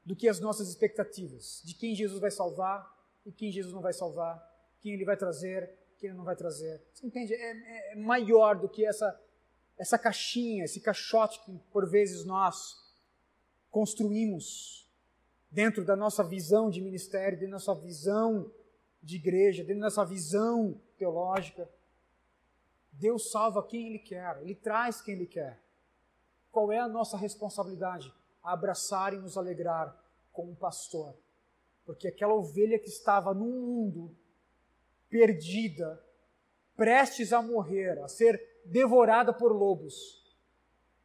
do 0.05 0.17
que 0.17 0.29
as 0.29 0.41
nossas 0.41 0.69
expectativas 0.69 1.63
de 1.65 1.75
quem 1.75 1.95
Jesus 1.95 2.21
vai 2.21 2.31
salvar 2.31 2.99
e 3.25 3.33
quem 3.33 3.53
Jesus 3.53 3.73
não 3.73 3.83
vai 3.83 3.93
salvar, 3.93 4.43
quem 4.81 4.93
ele 4.93 5.05
vai 5.05 5.17
trazer, 5.17 5.79
quem 5.99 6.09
ele 6.09 6.17
não 6.17 6.25
vai 6.25 6.35
trazer. 6.35 6.83
Você 6.93 7.07
entende? 7.07 7.35
É, 7.35 7.51
é, 7.51 7.93
é 7.93 7.97
maior 7.97 8.59
do 8.59 8.69
que 8.69 8.85
essa, 8.85 9.21
essa 9.79 9.99
caixinha, 9.99 10.65
esse 10.65 10.81
caixote 10.81 11.41
que 11.45 11.53
por 11.71 11.89
vezes 11.89 12.25
nós 12.25 12.91
construímos 13.71 14.89
dentro 15.51 15.85
da 15.85 15.95
nossa 15.95 16.25
visão 16.25 16.71
de 16.71 16.81
ministério, 16.81 17.39
dentro 17.39 17.53
da 17.53 17.57
nossa 17.57 17.75
visão 17.75 18.51
de 19.03 19.17
igreja, 19.17 19.63
dentro 19.63 19.81
da 19.81 19.87
nossa 19.87 20.05
visão 20.05 20.81
teológica. 21.01 21.67
Deus 22.93 23.31
salva 23.31 23.67
quem 23.67 23.89
Ele 23.89 23.99
quer, 23.99 24.39
Ele 24.43 24.55
traz 24.55 25.01
quem 25.01 25.15
Ele 25.15 25.27
quer. 25.27 25.59
Qual 26.53 26.71
é 26.71 26.79
a 26.79 26.89
nossa 26.89 27.17
responsabilidade? 27.17 28.13
Abraçar 28.43 29.15
e 29.15 29.19
nos 29.19 29.39
alegrar 29.39 29.97
com 30.31 30.51
um 30.51 30.55
pastor, 30.55 31.17
porque 31.85 32.09
aquela 32.09 32.35
ovelha 32.35 32.79
que 32.79 32.89
estava 32.89 33.35
num 33.35 33.51
mundo 33.51 34.17
perdida, 35.09 36.05
prestes 36.77 37.33
a 37.33 37.43
morrer, 37.43 37.99
a 38.03 38.09
ser 38.09 38.63
devorada 38.65 39.33
por 39.33 39.53
lobos, 39.53 40.37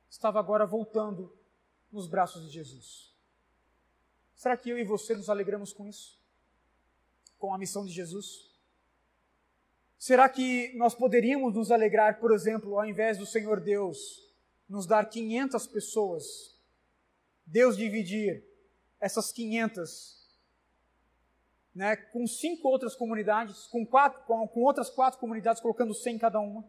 estava 0.10 0.39
agora 0.39 0.66
voltando 0.66 1.34
nos 1.91 2.08
braços 2.08 2.46
de 2.46 2.52
Jesus. 2.52 3.14
Será 4.36 4.58
que 4.58 4.70
eu 4.70 4.78
e 4.78 4.84
você 4.84 5.16
nos 5.16 5.30
alegramos 5.30 5.72
com 5.74 5.88
isso? 5.88 6.20
Com 7.39 7.54
a 7.54 7.58
missão 7.58 7.86
de 7.86 7.91
Jesus? 7.91 8.55
Será 9.98 10.28
que 10.30 10.74
nós 10.76 10.93
poderíamos 10.93 11.54
nos 11.54 11.72
alegrar, 11.72 12.20
por 12.20 12.34
exemplo, 12.34 12.78
ao 12.78 12.86
invés 12.86 13.18
do 13.18 13.26
Senhor 13.26 13.60
Deus 13.60 14.24
nos 14.68 14.86
dar 14.86 15.10
500 15.10 15.68
pessoas, 15.68 16.56
Deus 17.46 17.78
dividir 17.78 18.43
essas 19.00 19.32
500 19.32 20.16
né, 21.76 21.98
com 21.98 22.26
cinco 22.26 22.70
outras 22.70 22.96
comunidades, 22.96 23.68
com, 23.68 23.86
quatro, 23.86 24.24
com, 24.24 24.48
com 24.48 24.62
outras 24.62 24.89
quatro 24.89 25.20
comunidades, 25.20 25.62
colocando 25.62 25.93
100 25.93 26.16
em 26.16 26.18
cada 26.18 26.39
uma? 26.39 26.64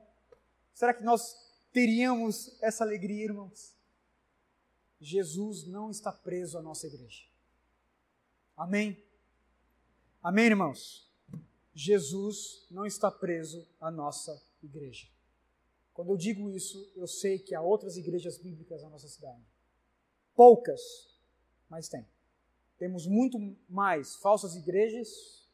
Será 0.74 0.92
que 0.92 1.04
nós 1.04 1.36
teríamos 1.72 2.60
essa 2.60 2.82
alegria, 2.82 3.24
irmãos? 3.24 3.76
Jesus 5.00 5.66
não 5.66 5.90
está 5.90 6.10
preso 6.10 6.58
à 6.58 6.62
nossa 6.62 6.86
igreja. 6.86 7.22
Amém? 8.56 9.00
Amém, 10.22 10.46
irmãos? 10.46 11.05
Jesus 11.78 12.66
não 12.70 12.86
está 12.86 13.10
preso 13.10 13.68
à 13.78 13.90
nossa 13.90 14.42
igreja. 14.62 15.06
Quando 15.92 16.10
eu 16.10 16.16
digo 16.16 16.48
isso, 16.48 16.90
eu 16.96 17.06
sei 17.06 17.38
que 17.38 17.54
há 17.54 17.60
outras 17.60 17.98
igrejas 17.98 18.38
bíblicas 18.38 18.82
na 18.82 18.88
nossa 18.88 19.06
cidade. 19.06 19.44
Poucas, 20.34 20.80
mas 21.68 21.86
tem. 21.86 22.08
Temos 22.78 23.06
muito 23.06 23.38
mais 23.68 24.16
falsas 24.16 24.56
igrejas, 24.56 25.46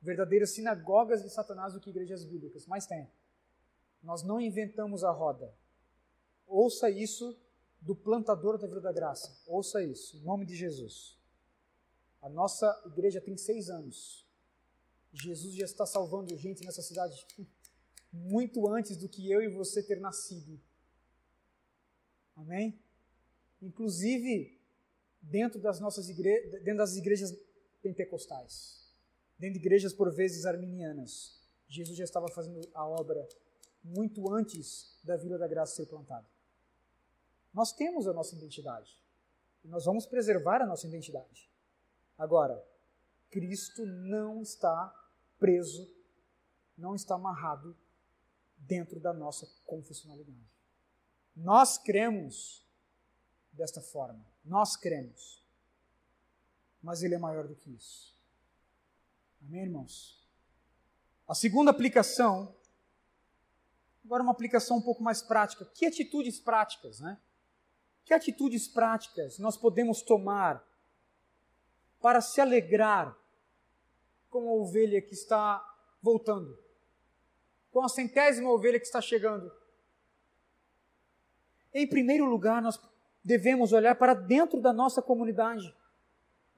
verdadeiras 0.00 0.54
sinagogas 0.54 1.22
de 1.22 1.28
Satanás 1.28 1.74
do 1.74 1.80
que 1.80 1.90
igrejas 1.90 2.24
bíblicas, 2.24 2.66
mas 2.66 2.86
tem. 2.86 3.06
Nós 4.02 4.22
não 4.22 4.40
inventamos 4.40 5.04
a 5.04 5.10
roda. 5.10 5.54
Ouça 6.46 6.88
isso 6.88 7.38
do 7.82 7.94
plantador 7.94 8.56
da 8.56 8.66
Vila 8.66 8.80
da 8.80 8.92
Graça. 8.92 9.42
Ouça 9.46 9.84
isso, 9.84 10.16
em 10.16 10.22
nome 10.22 10.46
de 10.46 10.56
Jesus. 10.56 11.18
A 12.22 12.30
nossa 12.30 12.82
igreja 12.86 13.20
tem 13.20 13.36
seis 13.36 13.68
anos. 13.68 14.25
Jesus 15.22 15.54
já 15.54 15.64
está 15.64 15.86
salvando 15.86 16.36
gente 16.36 16.64
nessa 16.64 16.82
cidade 16.82 17.26
muito 18.12 18.68
antes 18.68 18.96
do 18.96 19.08
que 19.08 19.30
eu 19.30 19.42
e 19.42 19.48
você 19.48 19.82
ter 19.82 20.00
nascido. 20.00 20.60
Amém? 22.36 22.78
Inclusive 23.62 24.60
dentro 25.20 25.60
das 25.60 25.80
nossas 25.80 26.08
igrejas, 26.08 26.50
dentro 26.62 26.78
das 26.78 26.96
igrejas 26.96 27.36
pentecostais, 27.82 28.92
dentro 29.38 29.54
de 29.54 29.60
igrejas 29.60 29.92
por 29.92 30.12
vezes 30.12 30.44
arminianas. 30.44 31.40
Jesus 31.68 31.96
já 31.96 32.04
estava 32.04 32.28
fazendo 32.28 32.60
a 32.74 32.86
obra 32.86 33.26
muito 33.82 34.32
antes 34.32 34.98
da 35.02 35.16
Vila 35.16 35.38
da 35.38 35.48
Graça 35.48 35.76
ser 35.76 35.86
plantada. 35.86 36.26
Nós 37.52 37.72
temos 37.72 38.06
a 38.06 38.12
nossa 38.12 38.34
identidade. 38.34 39.00
E 39.64 39.68
nós 39.68 39.84
vamos 39.84 40.06
preservar 40.06 40.62
a 40.62 40.66
nossa 40.66 40.86
identidade. 40.86 41.50
Agora, 42.16 42.62
Cristo 43.30 43.84
não 43.84 44.42
está 44.42 44.94
preso, 45.38 45.90
não 46.76 46.94
está 46.94 47.14
amarrado 47.14 47.76
dentro 48.56 49.00
da 49.00 49.12
nossa 49.12 49.46
confessionalidade. 49.64 50.38
Nós 51.34 51.78
cremos 51.78 52.64
desta 53.52 53.80
forma. 53.80 54.24
Nós 54.44 54.76
cremos. 54.76 55.44
Mas 56.82 57.02
ele 57.02 57.14
é 57.14 57.18
maior 57.18 57.46
do 57.46 57.54
que 57.54 57.70
isso. 57.70 58.14
Amém, 59.42 59.62
irmãos? 59.62 60.26
A 61.28 61.34
segunda 61.34 61.70
aplicação, 61.70 62.54
agora 64.04 64.22
uma 64.22 64.32
aplicação 64.32 64.78
um 64.78 64.82
pouco 64.82 65.02
mais 65.02 65.22
prática. 65.22 65.64
Que 65.64 65.86
atitudes 65.86 66.38
práticas, 66.38 67.00
né? 67.00 67.20
Que 68.04 68.14
atitudes 68.14 68.68
práticas 68.68 69.38
nós 69.38 69.56
podemos 69.56 70.02
tomar 70.02 70.64
para 72.00 72.20
se 72.20 72.40
alegrar 72.40 73.16
com 74.36 74.50
a 74.50 74.52
ovelha 74.52 75.00
que 75.00 75.14
está 75.14 75.64
voltando? 76.02 76.58
Com 77.72 77.82
a 77.82 77.88
centésima 77.88 78.50
ovelha 78.50 78.78
que 78.78 78.84
está 78.84 79.00
chegando? 79.00 79.50
Em 81.72 81.86
primeiro 81.86 82.26
lugar, 82.26 82.60
nós 82.60 82.78
devemos 83.24 83.72
olhar 83.72 83.94
para 83.96 84.12
dentro 84.14 84.60
da 84.60 84.72
nossa 84.72 85.00
comunidade. 85.00 85.74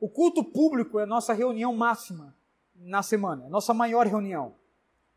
O 0.01 0.09
culto 0.09 0.45
público 0.45 0.99
é 0.99 1.05
a 1.05 1.07
nossa 1.07 1.33
reunião 1.33 1.75
máxima 1.75 2.37
na 2.75 3.03
semana, 3.03 3.47
a 3.47 3.49
nossa 3.49 3.73
maior 3.73 4.07
reunião. 4.07 4.55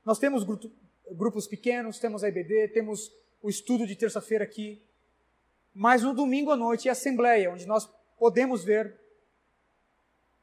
Nós 0.06 0.20
temos 0.20 0.44
grupos 1.12 1.48
pequenos, 1.48 2.00
temos 2.00 2.24
a 2.24 2.30
IBD, 2.30 2.70
temos 2.70 3.12
o 3.42 3.50
estudo 3.50 3.86
de 3.88 3.96
terça-feira 3.96 4.44
aqui. 4.44 4.82
Mas 5.74 6.04
no 6.04 6.14
domingo 6.14 6.52
à 6.52 6.56
noite 6.56 6.88
é 6.88 6.92
a 6.92 6.94
assembleia, 6.94 7.52
onde 7.52 7.66
nós 7.66 7.92
podemos 8.18 8.64
ver 8.64 9.00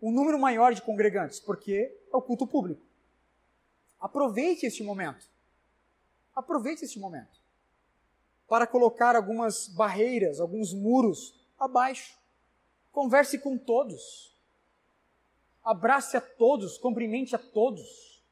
um 0.01 0.13
número 0.13 0.39
maior 0.39 0.73
de 0.73 0.83
congregantes, 0.83 1.41
porque 1.41 1.98
é 2.13 2.17
o 2.17 2.23
culto 2.23 2.47
público. 2.47 2.83
Aproveite 4.01 4.67
este 4.67 4.83
momento. 4.83 5.27
Aproveite 6.35 6.85
este 6.85 6.99
momento 6.99 7.39
para 8.49 8.67
colocar 8.67 9.15
algumas 9.15 9.69
barreiras, 9.69 10.41
alguns 10.41 10.73
muros 10.73 11.35
abaixo. 11.59 12.19
Converse 12.91 13.39
com 13.39 13.59
todos. 13.59 14.35
Abrace 15.63 16.17
a 16.17 16.21
todos, 16.21 16.79
cumprimente 16.79 17.37
a 17.37 17.39
todos. 17.39 18.23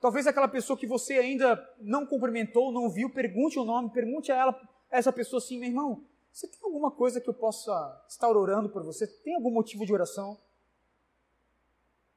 Talvez 0.00 0.26
aquela 0.26 0.48
pessoa 0.48 0.78
que 0.78 0.86
você 0.86 1.14
ainda 1.14 1.56
não 1.78 2.06
cumprimentou, 2.06 2.72
não 2.72 2.88
viu, 2.88 3.10
pergunte 3.10 3.58
o 3.58 3.64
nome, 3.64 3.90
pergunte 3.90 4.32
a 4.32 4.36
ela, 4.36 4.68
a 4.90 4.96
essa 4.96 5.12
pessoa 5.12 5.38
assim, 5.38 5.58
meu 5.58 5.68
irmão, 5.68 6.04
você 6.32 6.48
tem 6.48 6.60
alguma 6.62 6.90
coisa 6.90 7.20
que 7.20 7.28
eu 7.28 7.34
possa 7.34 8.04
estar 8.08 8.30
orando 8.30 8.68
por 8.70 8.82
você? 8.82 9.06
Tem 9.06 9.34
algum 9.34 9.50
motivo 9.50 9.84
de 9.84 9.92
oração? 9.92 10.38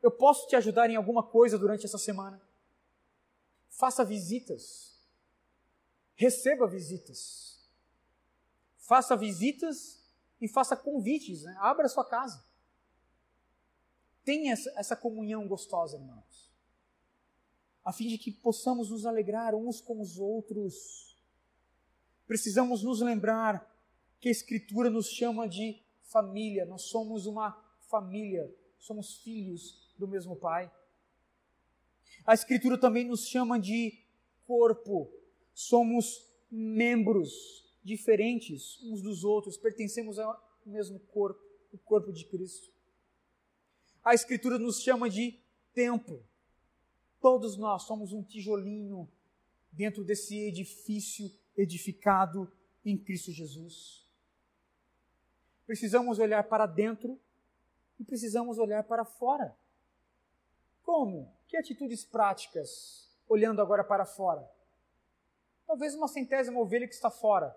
Eu 0.07 0.11
posso 0.11 0.47
te 0.47 0.55
ajudar 0.55 0.89
em 0.89 0.95
alguma 0.95 1.21
coisa 1.21 1.57
durante 1.57 1.85
essa 1.85 1.97
semana? 1.97 2.41
Faça 3.69 4.03
visitas 4.03 4.87
receba 6.17 6.67
visitas. 6.67 7.69
Faça 8.79 9.15
visitas 9.15 10.01
e 10.41 10.47
faça 10.47 10.75
convites, 10.75 11.43
né? 11.43 11.55
abra 11.59 11.85
a 11.85 11.89
sua 11.89 12.03
casa. 12.03 12.43
Tenha 14.25 14.51
essa, 14.51 14.73
essa 14.75 14.95
comunhão 14.95 15.47
gostosa, 15.47 15.95
irmãos, 15.95 16.51
a 17.85 17.93
fim 17.93 18.07
de 18.07 18.17
que 18.17 18.31
possamos 18.31 18.89
nos 18.89 19.05
alegrar 19.05 19.55
uns 19.55 19.79
com 19.79 20.01
os 20.01 20.17
outros. 20.17 21.15
Precisamos 22.25 22.83
nos 22.83 22.99
lembrar 22.99 23.73
que 24.19 24.27
a 24.27 24.31
Escritura 24.31 24.89
nos 24.89 25.07
chama 25.07 25.47
de 25.47 25.81
família, 26.01 26.65
nós 26.65 26.83
somos 26.83 27.25
uma 27.25 27.51
família, 27.79 28.53
somos 28.79 29.17
filhos 29.17 29.86
do 29.97 30.07
mesmo 30.07 30.35
Pai. 30.35 30.71
A 32.25 32.33
Escritura 32.33 32.77
também 32.77 33.05
nos 33.05 33.27
chama 33.27 33.59
de 33.59 33.97
corpo, 34.45 35.11
somos 35.53 36.25
membros 36.49 37.65
diferentes 37.83 38.81
uns 38.83 39.01
dos 39.01 39.23
outros, 39.23 39.57
pertencemos 39.57 40.19
ao 40.19 40.59
mesmo 40.65 40.99
corpo, 40.99 41.41
o 41.71 41.77
corpo 41.77 42.11
de 42.11 42.25
Cristo. 42.25 42.71
A 44.03 44.13
Escritura 44.13 44.57
nos 44.57 44.81
chama 44.81 45.09
de 45.09 45.39
templo. 45.73 46.23
Todos 47.19 47.57
nós 47.57 47.83
somos 47.83 48.13
um 48.13 48.23
tijolinho 48.23 49.09
dentro 49.71 50.03
desse 50.03 50.37
edifício 50.37 51.31
edificado 51.57 52.51
em 52.85 52.97
Cristo 52.97 53.31
Jesus. 53.31 54.05
Precisamos 55.65 56.19
olhar 56.19 56.43
para 56.43 56.65
dentro 56.65 57.19
e 57.99 58.03
precisamos 58.03 58.57
olhar 58.57 58.83
para 58.83 59.03
fora. 59.03 59.55
Como? 60.87 61.29
Que 61.49 61.57
atitudes 61.57 62.05
práticas, 62.05 63.11
olhando 63.27 63.61
agora 63.61 63.83
para 63.83 64.05
fora? 64.05 64.49
Talvez 65.65 65.93
uma 65.93 66.07
centésima 66.07 66.61
ovelha 66.61 66.87
que 66.87 66.93
está 66.93 67.11
fora. 67.11 67.53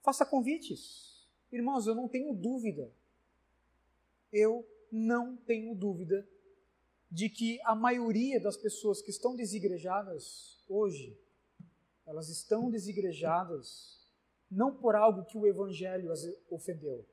Faça 0.00 0.24
convites. 0.24 1.28
Irmãos, 1.52 1.86
eu 1.86 1.94
não 1.94 2.08
tenho 2.08 2.32
dúvida. 2.32 2.90
Eu 4.32 4.66
não 4.90 5.36
tenho 5.36 5.74
dúvida 5.74 6.26
de 7.10 7.28
que 7.28 7.60
a 7.64 7.74
maioria 7.74 8.40
das 8.40 8.56
pessoas 8.56 9.02
que 9.02 9.10
estão 9.10 9.36
desigrejadas 9.36 10.64
hoje, 10.66 11.20
elas 12.06 12.30
estão 12.30 12.70
desigrejadas 12.70 14.08
não 14.50 14.74
por 14.74 14.96
algo 14.96 15.26
que 15.26 15.36
o 15.36 15.46
evangelho 15.46 16.10
as 16.10 16.26
ofendeu. 16.48 17.06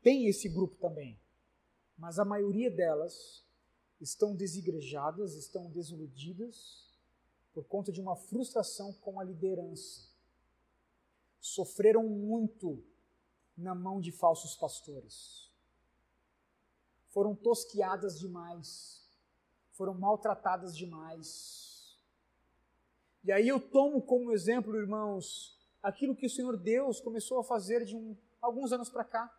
Tem 0.00 0.28
esse 0.28 0.48
grupo 0.48 0.76
também. 0.76 1.18
Mas 1.98 2.20
a 2.20 2.24
maioria 2.24 2.70
delas 2.70 3.44
estão 4.00 4.34
desigrejadas, 4.34 5.34
estão 5.34 5.70
desiludidas 5.70 6.86
por 7.52 7.64
conta 7.64 7.90
de 7.90 8.00
uma 8.00 8.14
frustração 8.14 8.92
com 8.94 9.18
a 9.18 9.24
liderança. 9.24 10.08
Sofreram 11.40 12.06
muito 12.06 12.84
na 13.56 13.74
mão 13.74 14.00
de 14.00 14.12
falsos 14.12 14.54
pastores. 14.54 15.50
foram 17.08 17.34
tosquiadas 17.34 18.18
demais, 18.18 19.08
foram 19.72 19.94
maltratadas 19.94 20.76
demais. 20.76 21.98
E 23.24 23.32
aí 23.32 23.48
eu 23.48 23.58
tomo 23.58 24.02
como 24.02 24.32
exemplo, 24.32 24.76
irmãos, 24.76 25.58
aquilo 25.82 26.14
que 26.14 26.26
o 26.26 26.30
Senhor 26.30 26.58
Deus 26.58 27.00
começou 27.00 27.38
a 27.38 27.44
fazer 27.44 27.86
de 27.86 27.96
um, 27.96 28.14
alguns 28.38 28.70
anos 28.70 28.90
para 28.90 29.02
cá, 29.02 29.34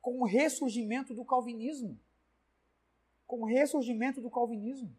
com 0.00 0.20
o 0.20 0.26
ressurgimento 0.26 1.14
do 1.14 1.24
calvinismo. 1.24 2.00
Com 3.28 3.42
o 3.42 3.46
ressurgimento 3.46 4.20
do 4.20 4.28
calvinismo. 4.28 4.92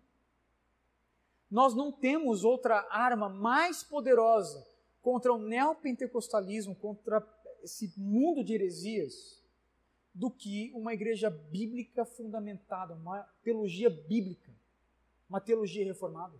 Nós 1.52 1.76
não 1.76 1.92
temos 1.92 2.46
outra 2.46 2.88
arma 2.90 3.28
mais 3.28 3.84
poderosa 3.84 4.66
contra 5.02 5.34
o 5.34 5.38
neopentecostalismo, 5.38 6.76
contra 6.76 7.28
esse 7.62 7.94
mundo 7.98 8.42
de 8.42 8.54
heresias, 8.54 9.44
do 10.14 10.30
que 10.30 10.72
uma 10.74 10.94
igreja 10.94 11.30
bíblica 11.30 12.06
fundamentada, 12.06 12.94
uma 12.94 13.24
teologia 13.44 13.90
bíblica, 13.90 14.52
uma 15.30 15.42
teologia 15.42 15.86
reformada. 15.86 16.40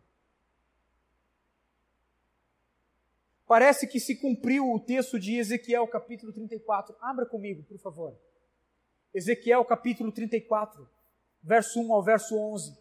Parece 3.48 3.88
que 3.88 4.00
se 4.00 4.16
cumpriu 4.16 4.72
o 4.72 4.80
texto 4.80 5.20
de 5.20 5.36
Ezequiel, 5.36 5.88
capítulo 5.88 6.32
34. 6.32 6.96
Abra 7.02 7.26
comigo, 7.26 7.64
por 7.64 7.80
favor. 7.80 8.16
Ezequiel, 9.12 9.66
capítulo 9.66 10.12
34, 10.12 10.88
verso 11.42 11.80
1 11.80 11.94
ao 11.94 12.04
verso 12.04 12.38
11. 12.38 12.78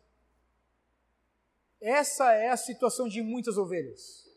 Essa 1.80 2.32
é 2.32 2.48
a 2.48 2.56
situação 2.56 3.08
de 3.08 3.22
muitas 3.22 3.56
ovelhas. 3.56 4.28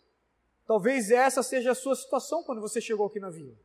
Talvez 0.65 1.11
essa 1.11 1.41
seja 1.41 1.72
a 1.72 1.76
sua 1.76 1.95
situação 1.95 2.43
quando 2.43 2.61
você 2.61 2.80
chegou 2.80 3.07
aqui 3.07 3.19
na 3.19 3.30
vila. 3.30 3.55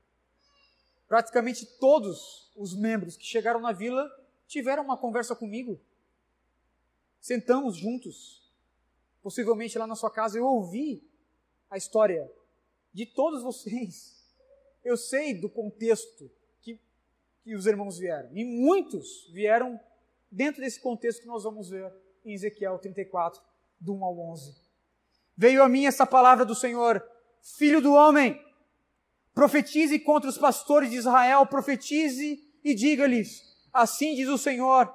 Praticamente 1.07 1.67
todos 1.79 2.51
os 2.57 2.75
membros 2.75 3.17
que 3.17 3.25
chegaram 3.25 3.61
na 3.61 3.73
vila 3.73 4.11
tiveram 4.49 4.83
uma 4.83 4.97
conversa 4.97 5.37
comigo. 5.37 5.79
Sentamos 7.21 7.77
juntos, 7.77 8.43
possivelmente 9.23 9.79
lá 9.79 9.87
na 9.87 9.95
sua 9.95 10.11
casa, 10.11 10.39
eu 10.39 10.47
ouvi 10.47 11.03
a 11.71 11.77
história 11.77 12.31
de 12.93 13.05
todos 13.05 13.43
vocês. 13.43 14.25
Eu 14.85 14.97
sei 14.97 15.35
do 15.35 15.49
contexto 15.49 16.31
que, 16.63 16.81
que 17.43 17.55
os 17.55 17.67
irmãos 17.67 17.99
vieram. 17.99 18.31
E 18.35 18.45
muitos 18.45 19.29
vieram 19.33 19.79
dentro 20.31 20.61
desse 20.61 20.81
contexto 20.81 21.21
que 21.21 21.27
nós 21.27 21.45
vamos 21.45 21.71
ver 21.71 21.93
em 22.25 22.33
Ezequiel 22.33 22.79
34, 22.79 23.41
do 23.81 23.95
1 23.95 24.05
ao 24.05 24.19
11. 24.33 24.55
Veio 25.37 25.63
a 25.63 25.69
mim 25.69 25.87
essa 25.87 26.07
palavra 26.07 26.45
do 26.45 26.55
Senhor, 26.55 27.03
filho 27.57 27.81
do 27.81 27.93
homem, 27.93 28.41
profetize 29.35 29.99
contra 29.99 30.29
os 30.29 30.39
pastores 30.39 30.91
de 30.91 30.97
Israel, 30.97 31.47
profetize 31.47 32.41
e 32.65 32.75
diga-lhes: 32.75 33.43
Assim 33.73 34.15
diz 34.15 34.29
o 34.29 34.39
Senhor, 34.39 34.93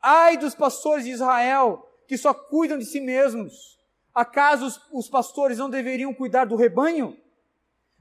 ai 0.00 0.36
dos 0.36 0.54
pastores 0.54 1.04
de 1.04 1.10
Israel, 1.10 1.86
que 2.08 2.16
só 2.16 2.32
cuidam 2.32 2.78
de 2.78 2.86
si 2.86 3.00
mesmos. 3.00 3.78
Acaso 4.14 4.66
os, 4.66 4.80
os 4.92 5.08
pastores 5.08 5.58
não 5.58 5.70
deveriam 5.70 6.12
cuidar 6.12 6.46
do 6.46 6.56
rebanho? 6.56 7.16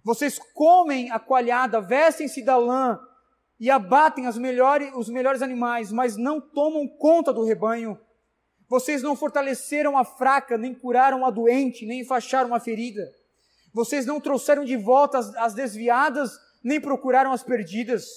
Vocês 0.04 0.40
comem 0.54 1.12
a 1.12 1.20
coalhada, 1.20 1.80
vestem-se 1.80 2.44
da 2.44 2.58
lã 2.58 3.00
e 3.62 3.70
abatem 3.70 4.26
melhores, 4.40 4.92
os 4.96 5.08
melhores 5.08 5.44
animais, 5.44 5.92
mas 5.92 6.18
não 6.18 6.42
tomam 6.42 6.88
conta 6.88 7.32
do 7.32 7.44
rebanho. 7.44 7.96
Vocês 8.68 9.04
não 9.04 9.16
fortaleceram 9.16 9.96
a 9.96 10.04
fraca, 10.04 10.58
nem 10.58 10.74
curaram 10.74 11.24
a 11.24 11.30
doente, 11.30 11.86
nem 11.86 12.00
enfaixaram 12.00 12.56
a 12.56 12.60
ferida. 12.60 13.08
Vocês 13.72 14.04
não 14.04 14.20
trouxeram 14.20 14.66
de 14.66 14.76
volta 14.76 15.20
as, 15.20 15.36
as 15.36 15.54
desviadas, 15.54 16.32
nem 16.64 16.82
procuraram 16.82 17.32
as 17.32 17.44
perdidas. 17.44 18.08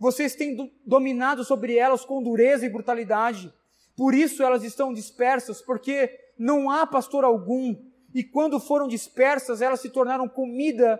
Vocês 0.00 0.34
têm 0.34 0.56
do, 0.56 0.70
dominado 0.86 1.44
sobre 1.44 1.76
elas 1.76 2.02
com 2.02 2.22
dureza 2.22 2.64
e 2.64 2.70
brutalidade. 2.70 3.52
Por 3.94 4.14
isso 4.14 4.42
elas 4.42 4.64
estão 4.64 4.94
dispersas, 4.94 5.60
porque 5.60 6.08
não 6.38 6.70
há 6.70 6.86
pastor 6.86 7.22
algum. 7.22 7.76
E 8.14 8.24
quando 8.24 8.58
foram 8.58 8.88
dispersas, 8.88 9.60
elas 9.60 9.80
se 9.80 9.90
tornaram 9.90 10.26
comida 10.26 10.98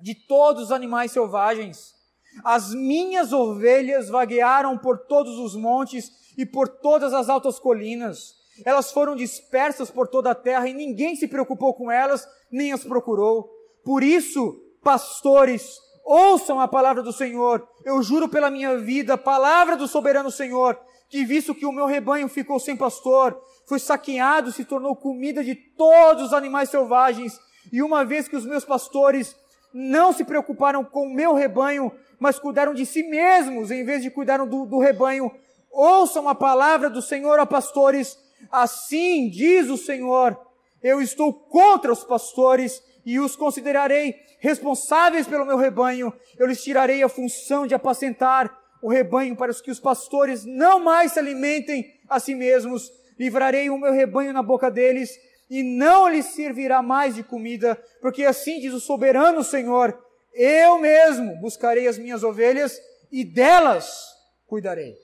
de 0.00 0.12
todos 0.26 0.64
os 0.64 0.72
animais 0.72 1.12
selvagens. 1.12 1.95
As 2.44 2.74
minhas 2.74 3.32
ovelhas 3.32 4.08
vaguearam 4.08 4.76
por 4.78 4.98
todos 5.06 5.38
os 5.38 5.54
montes 5.54 6.10
e 6.36 6.44
por 6.44 6.68
todas 6.68 7.12
as 7.12 7.28
altas 7.28 7.58
colinas. 7.58 8.34
Elas 8.64 8.90
foram 8.90 9.14
dispersas 9.14 9.90
por 9.90 10.08
toda 10.08 10.30
a 10.30 10.34
terra 10.34 10.68
e 10.68 10.74
ninguém 10.74 11.16
se 11.16 11.28
preocupou 11.28 11.74
com 11.74 11.90
elas, 11.90 12.26
nem 12.50 12.72
as 12.72 12.84
procurou. 12.84 13.50
Por 13.84 14.02
isso, 14.02 14.60
pastores, 14.82 15.78
ouçam 16.04 16.60
a 16.60 16.68
palavra 16.68 17.02
do 17.02 17.12
Senhor. 17.12 17.66
Eu 17.84 18.02
juro 18.02 18.28
pela 18.28 18.50
minha 18.50 18.78
vida, 18.78 19.18
palavra 19.18 19.76
do 19.76 19.88
soberano 19.88 20.30
Senhor, 20.30 20.78
que 21.08 21.24
visto 21.24 21.54
que 21.54 21.66
o 21.66 21.72
meu 21.72 21.86
rebanho 21.86 22.28
ficou 22.28 22.58
sem 22.58 22.76
pastor, 22.76 23.38
foi 23.66 23.78
saqueado, 23.78 24.52
se 24.52 24.64
tornou 24.64 24.96
comida 24.96 25.42
de 25.44 25.54
todos 25.54 26.26
os 26.26 26.32
animais 26.32 26.70
selvagens, 26.70 27.38
e 27.72 27.82
uma 27.82 28.04
vez 28.04 28.28
que 28.28 28.36
os 28.36 28.46
meus 28.46 28.64
pastores 28.64 29.36
não 29.78 30.10
se 30.10 30.24
preocuparam 30.24 30.82
com 30.82 31.06
o 31.06 31.14
meu 31.14 31.34
rebanho, 31.34 31.92
mas 32.18 32.38
cuidaram 32.38 32.72
de 32.72 32.86
si 32.86 33.02
mesmos 33.02 33.70
em 33.70 33.84
vez 33.84 34.02
de 34.02 34.10
cuidaram 34.10 34.48
do, 34.48 34.64
do 34.64 34.78
rebanho. 34.78 35.30
Ouçam 35.70 36.26
a 36.28 36.34
palavra 36.34 36.88
do 36.88 37.02
Senhor 37.02 37.38
a 37.38 37.44
pastores, 37.44 38.18
assim 38.50 39.28
diz 39.28 39.68
o 39.68 39.76
Senhor: 39.76 40.38
eu 40.82 41.02
estou 41.02 41.32
contra 41.32 41.92
os 41.92 42.04
pastores 42.04 42.82
e 43.04 43.18
os 43.18 43.34
considerarei 43.36 44.14
responsáveis 44.38 45.26
pelo 45.26 45.44
meu 45.44 45.56
rebanho. 45.56 46.12
Eu 46.38 46.46
lhes 46.46 46.62
tirarei 46.62 47.02
a 47.02 47.08
função 47.08 47.66
de 47.66 47.74
apacentar 47.74 48.56
o 48.80 48.88
rebanho 48.88 49.34
para 49.36 49.52
que 49.52 49.70
os 49.70 49.80
pastores 49.80 50.44
não 50.44 50.78
mais 50.78 51.12
se 51.12 51.18
alimentem 51.18 51.92
a 52.08 52.20
si 52.20 52.34
mesmos. 52.34 52.90
Livrarei 53.18 53.68
o 53.68 53.78
meu 53.78 53.92
rebanho 53.92 54.32
na 54.32 54.42
boca 54.42 54.70
deles 54.70 55.18
e 55.48 55.62
não 55.62 56.08
lhes 56.08 56.26
servirá 56.26 56.82
mais 56.82 57.14
de 57.14 57.22
comida, 57.22 57.76
porque 58.00 58.24
assim 58.24 58.60
diz 58.60 58.72
o 58.72 58.80
soberano 58.80 59.44
Senhor: 59.44 60.04
eu 60.32 60.78
mesmo 60.78 61.36
buscarei 61.40 61.86
as 61.86 61.96
minhas 61.96 62.22
ovelhas 62.22 62.80
e 63.10 63.24
delas 63.24 64.14
cuidarei. 64.46 64.96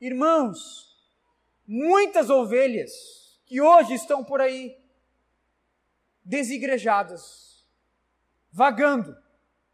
Irmãos, 0.00 0.96
muitas 1.66 2.28
ovelhas 2.28 2.92
que 3.46 3.60
hoje 3.60 3.94
estão 3.94 4.24
por 4.24 4.40
aí 4.40 4.76
desigrejadas, 6.24 7.66
vagando, 8.50 9.16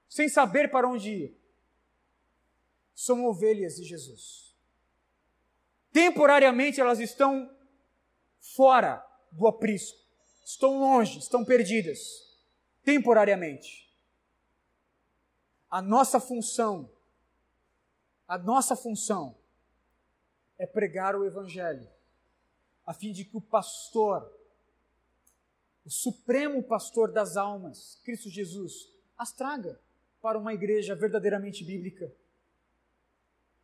sem 0.09 0.29
saber 0.29 0.71
para 0.71 0.89
onde 0.89 1.11
ir, 1.11 1.39
são 2.95 3.25
ovelhas 3.27 3.77
de 3.77 3.85
Jesus. 3.85 4.55
Temporariamente 5.93 6.81
elas 6.81 7.01
estão 7.01 7.55
fora 8.41 9.05
do 9.33 9.47
aprisco. 9.47 9.99
Estão 10.45 10.79
longe, 10.79 11.19
estão 11.19 11.45
perdidas, 11.45 11.99
temporariamente. 12.83 13.89
A 15.71 15.83
nossa 15.83 16.19
função, 16.19 16.91
a 18.27 18.39
nossa 18.39 18.75
função 18.75 19.37
é 20.59 20.67
pregar 20.67 21.15
o 21.15 21.25
Evangelho, 21.25 21.87
a 22.87 22.95
fim 22.95 23.13
de 23.13 23.25
que 23.25 23.37
o 23.37 23.41
pastor, 23.41 24.33
o 25.85 25.91
supremo 25.91 26.63
pastor 26.63 27.13
das 27.13 27.37
almas, 27.37 28.01
Cristo 28.03 28.31
Jesus, 28.31 28.91
as 29.17 29.33
traga 29.33 29.79
para 30.23 30.39
uma 30.39 30.55
igreja 30.55 30.95
verdadeiramente 30.95 31.63
bíblica. 31.63 32.11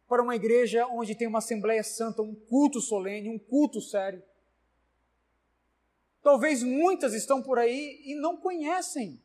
Para 0.07 0.23
uma 0.23 0.37
igreja 0.37 0.87
onde 0.87 1.15
tem 1.15 1.27
uma 1.27 1.39
Assembleia 1.39 1.83
Santa, 1.83 2.21
um 2.21 2.35
culto 2.35 2.81
solene, 2.81 3.31
um 3.31 3.39
culto 3.39 3.81
sério 3.81 4.23
Talvez 6.25 6.63
muitas 6.63 7.13
estão 7.13 7.43
por 7.43 7.59
aí 7.59 8.01
e 8.03 8.15
não 8.15 8.35
conhecem. 8.35 9.23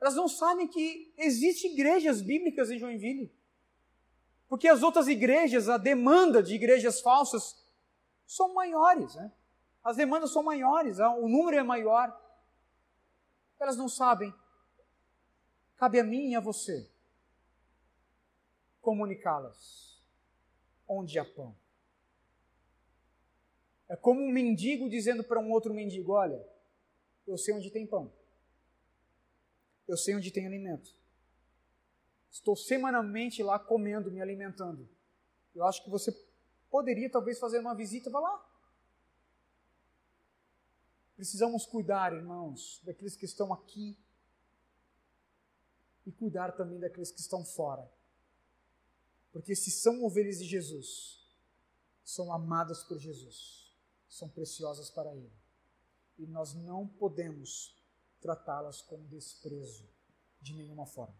Elas 0.00 0.14
não 0.14 0.28
sabem 0.28 0.68
que 0.68 1.12
existem 1.18 1.72
igrejas 1.72 2.22
bíblicas 2.22 2.70
em 2.70 2.78
Joinville. 2.78 3.34
Porque 4.48 4.68
as 4.68 4.84
outras 4.84 5.08
igrejas, 5.08 5.68
a 5.68 5.78
demanda 5.78 6.40
de 6.40 6.54
igrejas 6.54 7.00
falsas 7.00 7.60
são 8.24 8.54
maiores. 8.54 9.16
Né? 9.16 9.32
As 9.82 9.96
demandas 9.96 10.30
são 10.30 10.44
maiores, 10.44 11.00
o 11.00 11.28
número 11.28 11.56
é 11.56 11.62
maior. 11.64 12.16
Elas 13.58 13.76
não 13.76 13.88
sabem. 13.88 14.32
Cabe 15.76 15.98
a 15.98 16.04
mim 16.04 16.30
e 16.30 16.36
a 16.36 16.40
você 16.40 16.88
comunicá-las 18.80 20.00
onde 20.86 21.18
há 21.18 21.24
pão. 21.24 21.56
É 23.88 23.96
como 23.96 24.20
um 24.20 24.32
mendigo 24.32 24.88
dizendo 24.88 25.22
para 25.22 25.40
um 25.40 25.50
outro 25.50 25.72
mendigo: 25.72 26.12
Olha, 26.12 26.44
eu 27.26 27.38
sei 27.38 27.54
onde 27.54 27.70
tem 27.70 27.86
pão. 27.86 28.12
Eu 29.86 29.96
sei 29.96 30.14
onde 30.16 30.30
tem 30.30 30.46
alimento. 30.46 30.94
Estou 32.30 32.56
semanalmente 32.56 33.42
lá 33.42 33.58
comendo, 33.58 34.10
me 34.10 34.20
alimentando. 34.20 34.88
Eu 35.54 35.64
acho 35.64 35.82
que 35.82 35.90
você 35.90 36.12
poderia 36.70 37.08
talvez 37.08 37.38
fazer 37.38 37.58
uma 37.60 37.74
visita, 37.74 38.10
vá 38.10 38.20
lá. 38.20 38.46
Precisamos 41.14 41.64
cuidar, 41.64 42.12
irmãos, 42.12 42.82
daqueles 42.84 43.16
que 43.16 43.24
estão 43.24 43.52
aqui 43.52 43.96
e 46.04 46.12
cuidar 46.12 46.52
também 46.52 46.78
daqueles 46.78 47.10
que 47.10 47.20
estão 47.20 47.44
fora. 47.44 47.90
Porque 49.32 49.54
se 49.56 49.70
são 49.70 50.04
ovelhas 50.04 50.38
de 50.38 50.44
Jesus, 50.44 51.26
são 52.04 52.32
amadas 52.32 52.84
por 52.84 52.98
Jesus, 52.98 53.65
são 54.08 54.28
preciosas 54.28 54.90
para 54.90 55.14
Ele. 55.14 55.32
E 56.18 56.26
nós 56.26 56.54
não 56.54 56.86
podemos 56.86 57.74
tratá-las 58.20 58.80
com 58.82 59.04
desprezo 59.06 59.88
de 60.40 60.54
nenhuma 60.54 60.86
forma. 60.86 61.16